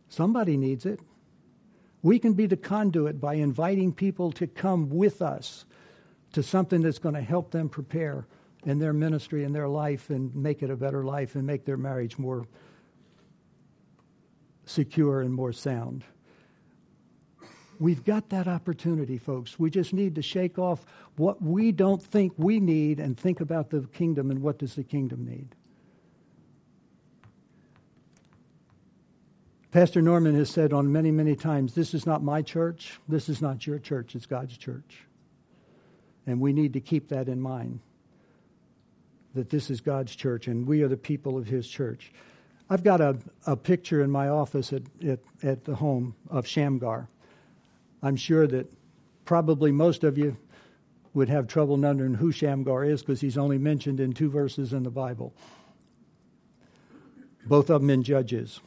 Somebody 0.10 0.58
needs 0.58 0.86
it. 0.86 1.00
We 2.02 2.20
can 2.20 2.34
be 2.34 2.48
the 2.48 2.58
conduit 2.58 3.22
by 3.22 3.36
inviting 3.36 3.94
people 3.94 4.32
to 4.34 4.48
come 4.48 4.90
with 4.90 5.22
us 5.22 5.66
to 6.34 6.44
something 6.44 6.82
that's 6.82 7.00
going 7.00 7.16
to 7.16 7.22
help 7.22 7.52
them 7.52 7.70
prepare 7.70 8.28
in 8.66 8.80
their 8.80 8.94
ministry 8.94 9.44
and 9.44 9.56
their 9.56 9.68
life 9.68 10.10
and 10.10 10.36
make 10.36 10.64
it 10.64 10.70
a 10.70 10.76
better 10.76 11.04
life 11.04 11.36
and 11.36 11.46
make 11.46 11.66
their 11.66 11.78
marriage 11.78 12.18
more 12.18 12.46
secure 14.66 15.22
and 15.22 15.34
more 15.34 15.54
sound. 15.54 16.04
We've 17.80 18.04
got 18.04 18.30
that 18.30 18.48
opportunity, 18.48 19.18
folks. 19.18 19.60
We 19.60 19.70
just 19.70 19.94
need 19.94 20.16
to 20.16 20.22
shake 20.22 20.58
off 20.58 20.86
what 21.18 21.42
we 21.42 21.72
don't 21.72 22.02
think 22.02 22.34
we 22.38 22.60
need 22.60 23.00
and 23.00 23.18
think 23.18 23.42
about 23.42 23.70
the 23.70 23.82
kingdom 23.94 24.32
and 24.32 24.42
what 24.42 24.60
does 24.60 24.76
the 24.76 24.84
kingdom 24.84 25.26
need. 25.26 25.56
Pastor 29.72 30.02
Norman 30.02 30.36
has 30.36 30.50
said 30.50 30.72
on 30.72 30.90
many, 30.90 31.12
many 31.12 31.36
times 31.36 31.74
this 31.74 31.94
is 31.94 32.06
not 32.06 32.24
my 32.24 32.42
church, 32.42 32.98
this 33.10 33.28
is 33.28 33.42
not 33.42 33.68
your 33.68 33.78
church, 33.78 34.16
it's 34.16 34.26
God's 34.26 34.58
church. 34.58 35.04
And 36.26 36.40
we 36.40 36.54
need 36.54 36.74
to 36.74 36.80
keep 36.80 37.10
that 37.10 37.28
in 37.28 37.42
mind 37.42 37.82
that 39.34 39.50
this 39.50 39.70
is 39.70 39.82
God's 39.82 40.16
church 40.16 40.48
and 40.48 40.66
we 40.66 40.82
are 40.82 40.88
the 40.88 40.96
people 40.96 41.38
of 41.38 41.48
His 41.48 41.68
church. 41.68 42.14
I've 42.70 42.84
got 42.84 43.02
a, 43.02 43.18
a 43.46 43.58
picture 43.58 44.02
in 44.02 44.10
my 44.10 44.30
office 44.30 44.72
at, 44.72 44.84
at, 45.06 45.20
at 45.44 45.66
the 45.66 45.76
home 45.76 46.16
of 46.30 46.48
Shamgar. 46.48 47.10
I'm 48.06 48.18
sure 48.18 48.46
that 48.46 48.72
probably 49.26 49.72
most 49.72 50.04
of 50.04 50.16
you 50.16 50.38
would 51.16 51.28
have 51.28 51.48
trouble 51.48 51.76
wondering 51.76 52.14
who 52.14 52.32
Shamgar 52.32 52.86
is 52.86 53.02
because 53.02 53.20
he's 53.20 53.36
only 53.36 53.58
mentioned 53.58 54.00
in 54.00 54.14
two 54.14 54.30
verses 54.30 54.74
in 54.74 54.84
the 54.84 54.92
Bible. 54.92 55.34
Both 57.48 57.72
of 57.72 57.82
them 57.82 57.90
in 57.90 58.04
Judges. 58.04 58.62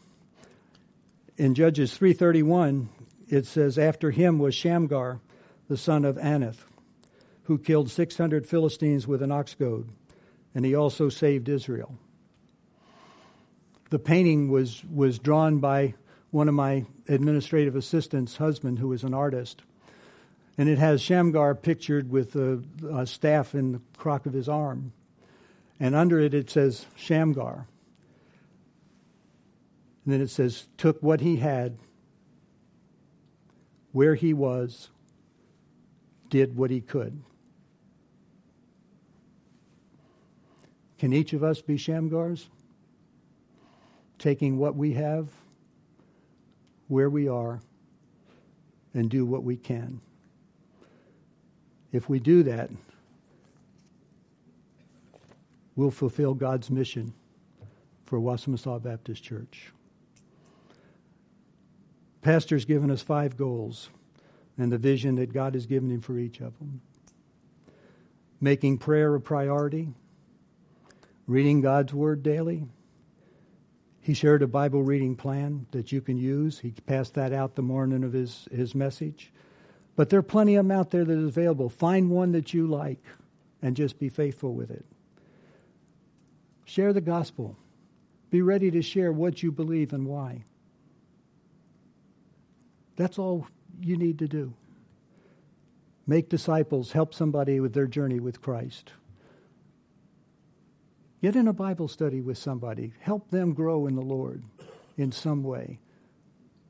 In 1.36 1.54
Judges 1.54 1.96
3:31, 1.96 2.88
it 3.28 3.46
says, 3.46 3.78
"After 3.78 4.10
him 4.10 4.40
was 4.40 4.56
Shamgar, 4.56 5.20
the 5.68 5.76
son 5.76 6.04
of 6.04 6.16
Anath, 6.16 6.64
who 7.44 7.58
killed 7.58 7.90
600 7.90 8.44
Philistines 8.44 9.06
with 9.06 9.22
an 9.22 9.30
ox 9.30 9.54
goad, 9.54 9.86
and 10.52 10.64
he 10.64 10.74
also 10.74 11.08
saved 11.08 11.48
Israel." 11.48 11.96
The 13.90 14.00
painting 14.00 14.48
was 14.48 14.84
was 14.86 15.20
drawn 15.20 15.60
by 15.60 15.94
one 16.30 16.48
of 16.48 16.54
my 16.54 16.84
administrative 17.08 17.74
assistants' 17.74 18.36
husband, 18.36 18.78
who 18.78 18.92
is 18.92 19.04
an 19.04 19.14
artist. 19.14 19.62
And 20.58 20.68
it 20.68 20.78
has 20.78 21.00
Shamgar 21.00 21.54
pictured 21.54 22.10
with 22.10 22.34
a, 22.36 22.62
a 22.92 23.06
staff 23.06 23.54
in 23.54 23.72
the 23.72 23.80
crook 23.96 24.26
of 24.26 24.32
his 24.32 24.48
arm. 24.48 24.92
And 25.80 25.94
under 25.94 26.18
it, 26.18 26.34
it 26.34 26.50
says 26.50 26.86
Shamgar. 26.96 27.66
And 30.04 30.14
then 30.14 30.20
it 30.20 30.30
says, 30.30 30.66
took 30.76 31.02
what 31.02 31.20
he 31.20 31.36
had, 31.36 31.78
where 33.92 34.14
he 34.14 34.34
was, 34.34 34.90
did 36.28 36.56
what 36.56 36.70
he 36.70 36.80
could. 36.80 37.22
Can 40.98 41.12
each 41.12 41.32
of 41.32 41.44
us 41.44 41.60
be 41.60 41.76
Shamgars? 41.76 42.46
Taking 44.18 44.58
what 44.58 44.74
we 44.74 44.94
have, 44.94 45.28
where 46.88 47.08
we 47.08 47.28
are, 47.28 47.60
and 48.94 49.08
do 49.08 49.24
what 49.24 49.44
we 49.44 49.56
can. 49.56 50.00
If 51.92 52.08
we 52.08 52.18
do 52.18 52.42
that, 52.42 52.70
we'll 55.76 55.90
fulfill 55.90 56.34
God's 56.34 56.70
mission 56.70 57.14
for 58.04 58.18
Wassamassaw 58.18 58.82
Baptist 58.82 59.22
Church. 59.22 59.70
Pastor's 62.20 62.64
given 62.64 62.90
us 62.90 63.00
five 63.00 63.36
goals 63.36 63.90
and 64.58 64.72
the 64.72 64.78
vision 64.78 65.14
that 65.16 65.32
God 65.32 65.54
has 65.54 65.66
given 65.66 65.90
him 65.90 66.00
for 66.00 66.18
each 66.18 66.40
of 66.40 66.58
them. 66.58 66.80
Making 68.40 68.78
prayer 68.78 69.14
a 69.14 69.20
priority, 69.20 69.88
reading 71.26 71.60
God's 71.60 71.94
Word 71.94 72.22
daily. 72.22 72.64
He 74.08 74.14
shared 74.14 74.42
a 74.42 74.46
Bible 74.46 74.82
reading 74.82 75.16
plan 75.16 75.66
that 75.72 75.92
you 75.92 76.00
can 76.00 76.16
use. 76.16 76.58
He 76.60 76.70
passed 76.70 77.12
that 77.12 77.34
out 77.34 77.56
the 77.56 77.60
morning 77.60 78.02
of 78.04 78.14
his, 78.14 78.48
his 78.50 78.74
message. 78.74 79.30
But 79.96 80.08
there 80.08 80.18
are 80.18 80.22
plenty 80.22 80.54
of 80.54 80.64
them 80.64 80.70
out 80.70 80.92
there 80.92 81.04
that 81.04 81.12
is 81.12 81.28
available. 81.28 81.68
Find 81.68 82.08
one 82.08 82.32
that 82.32 82.54
you 82.54 82.66
like 82.66 83.04
and 83.60 83.76
just 83.76 83.98
be 83.98 84.08
faithful 84.08 84.54
with 84.54 84.70
it. 84.70 84.86
Share 86.64 86.94
the 86.94 87.02
gospel. 87.02 87.54
Be 88.30 88.40
ready 88.40 88.70
to 88.70 88.80
share 88.80 89.12
what 89.12 89.42
you 89.42 89.52
believe 89.52 89.92
and 89.92 90.06
why. 90.06 90.44
That's 92.96 93.18
all 93.18 93.46
you 93.78 93.98
need 93.98 94.20
to 94.20 94.26
do. 94.26 94.54
Make 96.06 96.30
disciples, 96.30 96.92
help 96.92 97.12
somebody 97.12 97.60
with 97.60 97.74
their 97.74 97.86
journey 97.86 98.20
with 98.20 98.40
Christ. 98.40 98.94
Get 101.20 101.34
in 101.34 101.48
a 101.48 101.52
Bible 101.52 101.88
study 101.88 102.20
with 102.20 102.38
somebody, 102.38 102.92
help 103.00 103.30
them 103.30 103.52
grow 103.52 103.86
in 103.86 103.96
the 103.96 104.02
Lord 104.02 104.44
in 104.96 105.10
some 105.10 105.42
way 105.42 105.80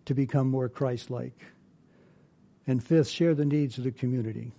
to 0.06 0.14
become 0.14 0.48
more 0.48 0.68
Christ 0.68 1.10
like. 1.10 1.38
And 2.66 2.82
fifth, 2.82 3.08
share 3.08 3.34
the 3.34 3.44
needs 3.44 3.78
of 3.78 3.84
the 3.84 3.90
community. 3.90 4.52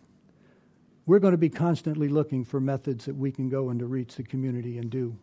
We're 1.06 1.20
going 1.20 1.32
to 1.32 1.40
be 1.40 1.50
constantly 1.50 2.08
looking 2.08 2.46
for 2.46 2.60
methods 2.60 3.06
that 3.06 3.16
we 3.16 3.32
can 3.32 3.50
go 3.50 3.70
and 3.70 3.80
to 3.80 3.88
reach 3.88 4.16
the 4.16 4.24
community 4.24 4.78
and 4.78 4.92
do 4.92 5.18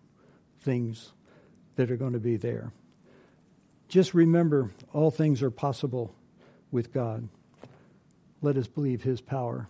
things 0.61 1.13
that 1.77 1.91
are 1.93 1.97
going 1.97 2.15
to 2.15 2.19
be 2.19 2.37
there. 2.37 2.73
Just 3.89 4.15
remember, 4.15 4.73
all 4.93 5.13
things 5.13 5.43
are 5.43 5.51
possible 5.51 6.13
with 6.73 6.93
God. 6.93 7.29
Let 8.43 8.57
us 8.57 8.67
believe 8.67 9.03
his 9.03 9.21
power. 9.21 9.69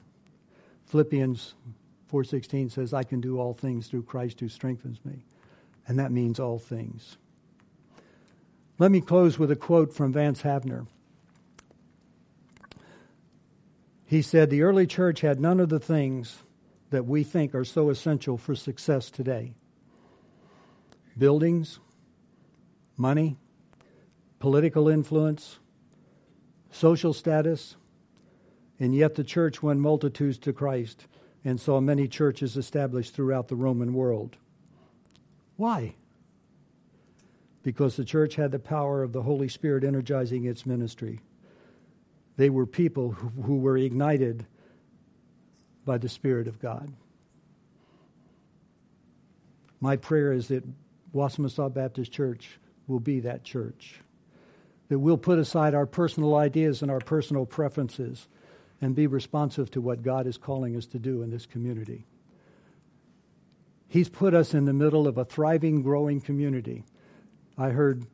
Philippians 0.87 1.55
4:16 2.11 2.71
says 2.71 2.93
I 2.93 3.03
can 3.03 3.21
do 3.21 3.39
all 3.39 3.55
things 3.55 3.89
through 3.89 4.05
Christ 4.05 4.41
who 4.41 4.49
strengthens 4.49 5.05
me. 5.05 5.25
And 5.89 5.99
that 5.99 6.13
means 6.13 6.41
all 6.41 6.59
things. 6.59 7.17
Let 8.79 8.91
me 8.91 9.01
close 9.01 9.39
with 9.39 9.51
a 9.51 9.57
quote 9.57 9.95
from 9.95 10.13
Vance 10.13 10.43
Havner. 10.43 10.87
He 14.05 14.23
said, 14.23 14.51
The 14.51 14.63
early 14.63 14.87
church 14.87 15.21
had 15.21 15.41
none 15.41 15.61
of 15.61 15.69
the 15.69 15.81
things 15.81 16.39
that 16.91 17.07
we 17.07 17.25
think 17.25 17.55
are 17.55 17.65
so 17.65 17.91
essential 17.91 18.37
for 18.39 18.55
success 18.55 19.11
today 19.11 19.55
buildings, 21.19 21.81
money, 22.97 23.37
political 24.39 24.89
influence, 24.89 25.59
social 26.71 27.13
status, 27.15 27.77
and 28.79 28.95
yet 28.95 29.15
the 29.15 29.25
church 29.25 29.63
won 29.63 29.81
multitudes 29.81 30.39
to 30.39 30.53
Christ 30.53 31.07
and 31.47 31.61
saw 31.61 31.81
many 31.81 32.09
churches 32.09 32.57
established 32.57 33.15
throughout 33.15 33.47
the 33.47 33.55
Roman 33.55 33.95
world. 33.95 34.35
Why? 35.57 35.95
Because 37.63 37.95
the 37.95 38.05
church 38.05 38.35
had 38.35 38.51
the 38.51 38.59
power 38.59 39.05
of 39.05 39.13
the 39.13 39.23
Holy 39.23 39.47
Spirit 39.47 39.85
energizing 39.85 40.45
its 40.45 40.67
ministry. 40.67 41.21
They 42.37 42.51
were 42.51 42.67
people 42.67 43.13
who, 43.13 43.59
were 43.59 43.79
ignited 43.79 44.45
by 45.85 45.99
the 45.99 46.09
Spirit 46.09 46.49
of 46.49 46.61
God. 46.61 46.93
My 49.81 49.97
prayer 49.97 50.33
is 50.33 50.49
that 50.49 50.65
Wassamassaw 51.15 51.73
Baptist 51.73 52.11
Church 52.11 52.59
will 52.89 52.99
be 52.99 53.21
that 53.21 53.45
church. 53.45 54.01
That 54.89 54.99
we'll 54.99 55.17
put 55.17 55.39
aside 55.39 55.77
our 55.77 55.87
personal 55.87 56.35
ideas 56.35 56.83
and 56.83 56.91
our 56.91 56.99
personal 56.99 57.47
preferences 57.47 58.27
and 58.81 58.95
be 58.95 59.07
responsive 59.07 59.71
to 59.71 59.81
what 59.81 60.03
God 60.03 60.27
is 60.27 60.37
calling 60.37 60.77
us 60.77 60.87
to 60.87 60.99
do 60.99 61.23
in 61.23 61.31
this 61.31 61.47
community. 61.47 62.05
He's 63.89 64.09
put 64.09 64.35
us 64.35 64.53
in 64.53 64.65
the 64.65 64.73
middle 64.73 65.07
of 65.07 65.17
a 65.17 65.25
thriving, 65.25 65.83
growing 65.83 66.21
community. 66.21 66.85
I 67.57 67.71
heard 67.71 68.07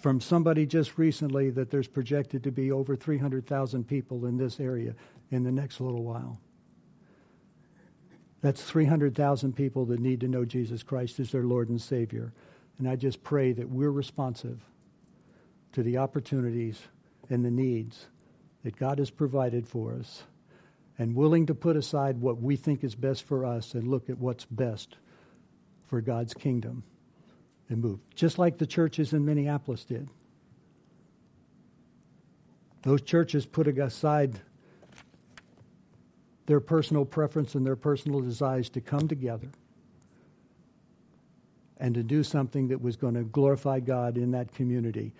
from 0.00 0.20
somebody 0.20 0.64
just 0.64 0.96
recently 0.96 1.50
that 1.50 1.70
there's 1.70 1.88
projected 1.88 2.42
to 2.44 2.50
be 2.50 2.72
over 2.72 2.96
300,000 2.96 3.86
people 3.86 4.24
in 4.24 4.38
this 4.38 4.58
area 4.60 4.94
in 5.30 5.42
the 5.42 5.52
next 5.52 5.80
little 5.80 6.04
while. 6.04 6.38
That's 8.40 8.62
300,000 8.62 9.54
people 9.54 9.86
that 9.86 10.00
need 10.00 10.20
to 10.20 10.28
know 10.28 10.44
Jesus 10.44 10.82
Christ 10.82 11.20
as 11.20 11.30
their 11.30 11.44
Lord 11.44 11.68
and 11.68 11.80
Savior. 11.80 12.32
And 12.78 12.88
I 12.88 12.96
just 12.96 13.22
pray 13.22 13.52
that 13.52 13.68
we're 13.68 13.90
responsive 13.90 14.60
to 15.72 15.82
the 15.82 15.98
opportunities 15.98 16.80
and 17.30 17.44
the 17.44 17.50
needs 17.50 18.06
that 18.64 18.76
God 18.76 18.98
has 18.98 19.10
provided 19.10 19.68
for 19.68 19.94
us 19.94 20.24
and 20.98 21.14
willing 21.14 21.46
to 21.46 21.54
put 21.54 21.76
aside 21.76 22.20
what 22.20 22.40
we 22.40 22.56
think 22.56 22.82
is 22.82 22.94
best 22.94 23.22
for 23.22 23.44
us 23.44 23.74
and 23.74 23.86
look 23.86 24.10
at 24.10 24.18
what's 24.18 24.46
best 24.46 24.96
for 25.86 26.00
God's 26.00 26.34
kingdom 26.34 26.82
and 27.68 27.82
move, 27.82 28.00
just 28.14 28.38
like 28.38 28.58
the 28.58 28.66
churches 28.66 29.12
in 29.12 29.24
Minneapolis 29.24 29.84
did. 29.84 30.08
Those 32.82 33.02
churches 33.02 33.46
put 33.46 33.66
aside 33.66 34.40
their 36.46 36.60
personal 36.60 37.04
preference 37.04 37.54
and 37.54 37.66
their 37.66 37.76
personal 37.76 38.20
desires 38.20 38.68
to 38.70 38.80
come 38.80 39.08
together 39.08 39.48
and 41.78 41.94
to 41.94 42.02
do 42.02 42.22
something 42.22 42.68
that 42.68 42.80
was 42.80 42.96
going 42.96 43.14
to 43.14 43.24
glorify 43.24 43.80
God 43.80 44.16
in 44.16 44.32
that 44.32 44.52
community. 44.52 45.12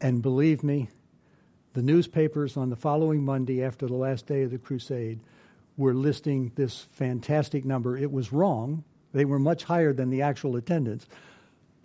And 0.00 0.20
believe 0.20 0.62
me, 0.62 0.88
the 1.76 1.82
newspapers 1.82 2.56
on 2.56 2.70
the 2.70 2.76
following 2.76 3.24
Monday 3.24 3.62
after 3.62 3.86
the 3.86 3.94
last 3.94 4.26
day 4.26 4.42
of 4.42 4.50
the 4.50 4.58
crusade 4.58 5.20
were 5.76 5.94
listing 5.94 6.50
this 6.56 6.80
fantastic 6.90 7.64
number. 7.64 7.96
It 7.96 8.10
was 8.10 8.32
wrong. 8.32 8.82
They 9.12 9.24
were 9.24 9.38
much 9.38 9.62
higher 9.62 9.92
than 9.92 10.10
the 10.10 10.22
actual 10.22 10.56
attendance 10.56 11.06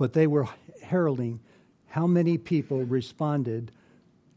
but 0.01 0.13
they 0.13 0.25
were 0.25 0.47
heralding 0.81 1.39
how 1.85 2.07
many 2.07 2.35
people 2.35 2.83
responded 2.83 3.71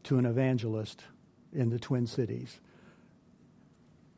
to 0.03 0.19
an 0.19 0.25
evangelist 0.27 1.01
in 1.51 1.71
the 1.71 1.79
Twin 1.79 2.05
Cities. 2.05 2.59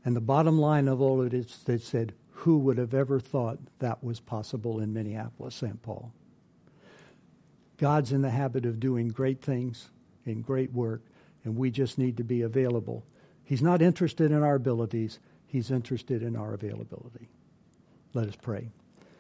And 0.04 0.14
the 0.14 0.20
bottom 0.20 0.60
line 0.60 0.90
of 0.90 1.00
all 1.00 1.22
of 1.22 1.28
it 1.28 1.34
is 1.34 1.64
they 1.64 1.78
said, 1.78 2.12
who 2.32 2.58
would 2.58 2.78
have 2.78 2.94
ever 2.94 3.22
thought 3.22 3.60
that 3.80 4.04
was 4.04 4.20
possible 4.20 4.82
in 4.82 4.94
Minneapolis, 4.94 5.56
St. 5.56 5.82
Paul? 5.82 6.12
God's 7.78 8.12
in 8.12 8.24
the 8.24 8.30
habit 8.30 8.66
of 8.66 8.82
doing 8.82 9.08
great 9.08 9.42
things 9.42 9.90
and 10.26 10.46
great 10.46 10.74
work, 10.74 11.02
and 11.48 11.56
we 11.56 11.72
just 11.72 11.98
need 11.98 12.18
to 12.18 12.26
be 12.26 12.42
available. 12.42 13.06
He's 13.46 13.62
not 13.62 13.82
interested 13.82 14.32
in 14.32 14.44
our 14.44 14.56
abilities, 14.56 15.20
He's 15.46 15.72
interested 15.72 16.22
in 16.22 16.36
our 16.36 16.54
availability. 16.54 17.30
Let 18.14 18.28
us 18.28 18.36
pray. 18.36 18.70